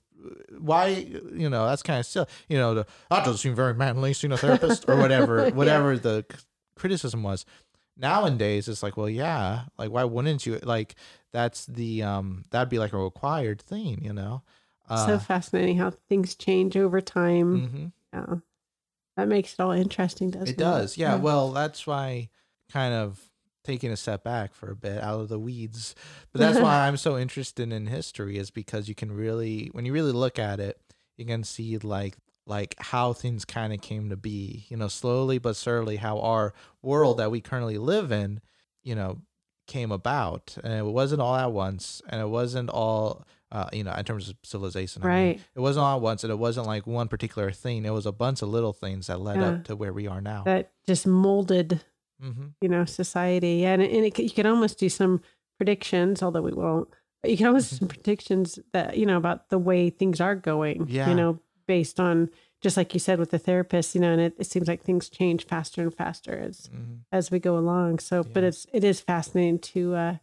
[0.57, 4.13] Why you know that's kind of still you know the that doesn't seem very manly
[4.13, 5.49] seeing a therapist or whatever Yeah.
[5.51, 6.39] whatever the c-
[6.75, 7.45] criticism was
[7.95, 10.95] nowadays it's like well yeah like why wouldn't you like
[11.31, 14.41] that's the um that'd be like a required thing you know
[14.89, 17.69] uh, so fascinating how things change over time.
[17.69, 17.91] mhm.
[18.13, 18.35] Yeah.
[19.17, 20.51] That makes it all interesting, doesn't it?
[20.51, 21.15] It does, yeah.
[21.15, 22.29] Well, that's why
[22.71, 23.19] kind of
[23.63, 25.93] taking a step back for a bit out of the weeds.
[26.31, 29.93] But that's why I'm so interested in history is because you can really when you
[29.93, 30.79] really look at it,
[31.17, 32.15] you can see like
[32.45, 36.53] like how things kind of came to be, you know, slowly but surely, how our
[36.81, 38.39] world that we currently live in,
[38.83, 39.19] you know,
[39.67, 40.55] came about.
[40.63, 44.29] And it wasn't all at once, and it wasn't all, uh, you know, in terms
[44.29, 45.03] of civilization.
[45.03, 45.13] I mean.
[45.13, 45.41] Right.
[45.55, 47.83] it wasn't all at once, and it wasn't like one particular thing.
[47.83, 49.47] It was a bunch of little things that led Yeah.
[49.49, 50.43] up to where we are now.
[50.45, 51.83] That just molded,
[52.21, 53.65] hmm you know, society.
[53.65, 55.21] And, and it, you can almost do some
[55.57, 56.87] predictions, although we won't.
[57.21, 60.35] But you can almost do some predictions that, you know, about the way things are
[60.35, 61.09] going, Yeah.
[61.09, 62.29] you know, based on,
[62.61, 65.07] just like you said with the therapist, you know, and it, it seems like things
[65.09, 67.99] change faster and faster as hmm as we go along.
[67.99, 70.15] So, but it's it is fascinating to uh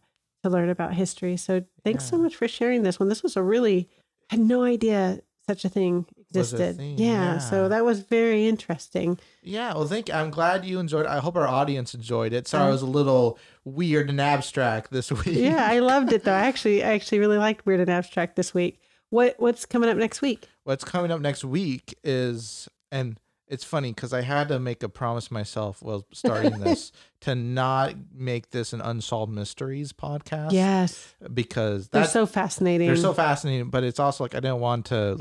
[0.43, 1.35] to learn about history.
[1.37, 3.09] So, thanks so much for sharing this one.
[3.09, 3.89] This was a really
[4.29, 6.79] I had no idea such a thing existed.
[6.79, 6.95] yeah,
[7.33, 7.37] yeah.
[7.37, 9.17] so that was very interesting.
[9.41, 10.13] Yeah, well, thank.
[10.13, 11.05] I'm glad you enjoyed.
[11.05, 12.47] I hope our audience enjoyed it.
[12.47, 15.25] Sorry, Um, it was a little weird and abstract this week.
[15.37, 16.33] Yeah, I loved it though.
[16.33, 18.79] I actually I actually really liked Weird and Abstract this week.
[19.09, 20.47] What what's coming up next week?
[20.63, 24.89] What's coming up next week is, and it's funny because I had to make a
[24.89, 30.51] promise myself while starting this to not make this an unsolved mysteries podcast.
[30.53, 32.87] Yes, because they're that's so fascinating.
[32.87, 33.69] they're so fascinating.
[33.69, 35.19] But it's also like I didn't want to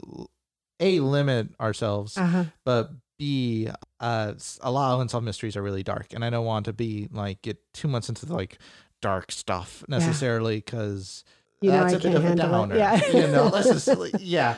[0.80, 2.44] a limit ourselves, uh-huh.
[2.64, 3.68] but b
[4.00, 7.08] uh a lot of unsolved mysteries are really dark, and I don't want to be
[7.12, 8.58] like get too much into the like
[9.00, 11.24] dark stuff necessarily because
[11.60, 12.74] You know, that's I a bit of a downer.
[12.74, 12.78] it.
[12.78, 13.88] Yeah, you know, let's just
[14.20, 14.56] yeah.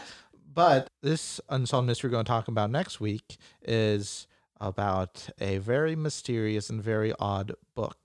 [0.54, 4.26] But this unsolved mystery we're going to talk about next week is
[4.58, 7.98] about a very mysterious and very odd book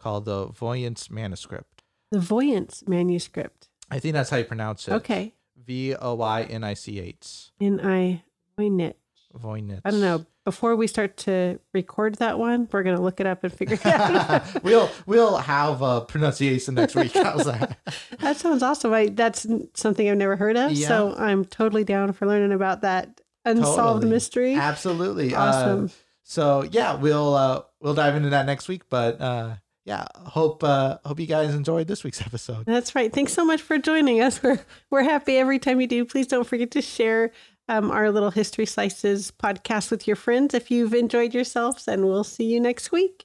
[0.00, 1.82] called the Voyance Manuscript.
[2.10, 3.68] the Voyance manuscript.
[3.88, 4.94] I think that's how you pronounce it.
[4.94, 5.34] Okay,
[5.66, 7.50] V O Y N I C H.
[7.60, 8.22] and I
[8.58, 8.94] Voynich.
[9.38, 9.80] Voynich.
[9.84, 10.26] I don't know.
[10.44, 13.86] Before we start to record that one, we're gonna look it up and figure it
[13.86, 14.62] out.
[14.64, 17.12] we'll we'll have a pronunciation next week.
[17.14, 17.78] How's that?
[18.18, 18.92] that sounds awesome.
[18.92, 20.76] I, that's something I've never heard of.
[20.76, 24.10] So I'm totally down for learning about that unsolved Totally.
[24.10, 24.54] mystery.
[24.54, 25.34] Absolutely.
[25.34, 25.90] Uh, Awesome.
[26.24, 28.82] so yeah, we'll uh, we'll dive into that next week.
[28.90, 29.54] But uh,
[29.84, 32.66] yeah, hope uh, hope you guys enjoyed this week's episode.
[32.66, 33.12] That's right.
[33.12, 34.42] Thanks so much for joining us.
[34.42, 34.60] We're
[34.90, 36.04] we're happy every time you do.
[36.04, 37.32] Please don't forget to share
[37.68, 42.24] um, our little history slices podcast with your friends if you've enjoyed yourselves, and we'll
[42.24, 43.24] see you next week.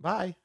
[0.00, 0.36] Bye.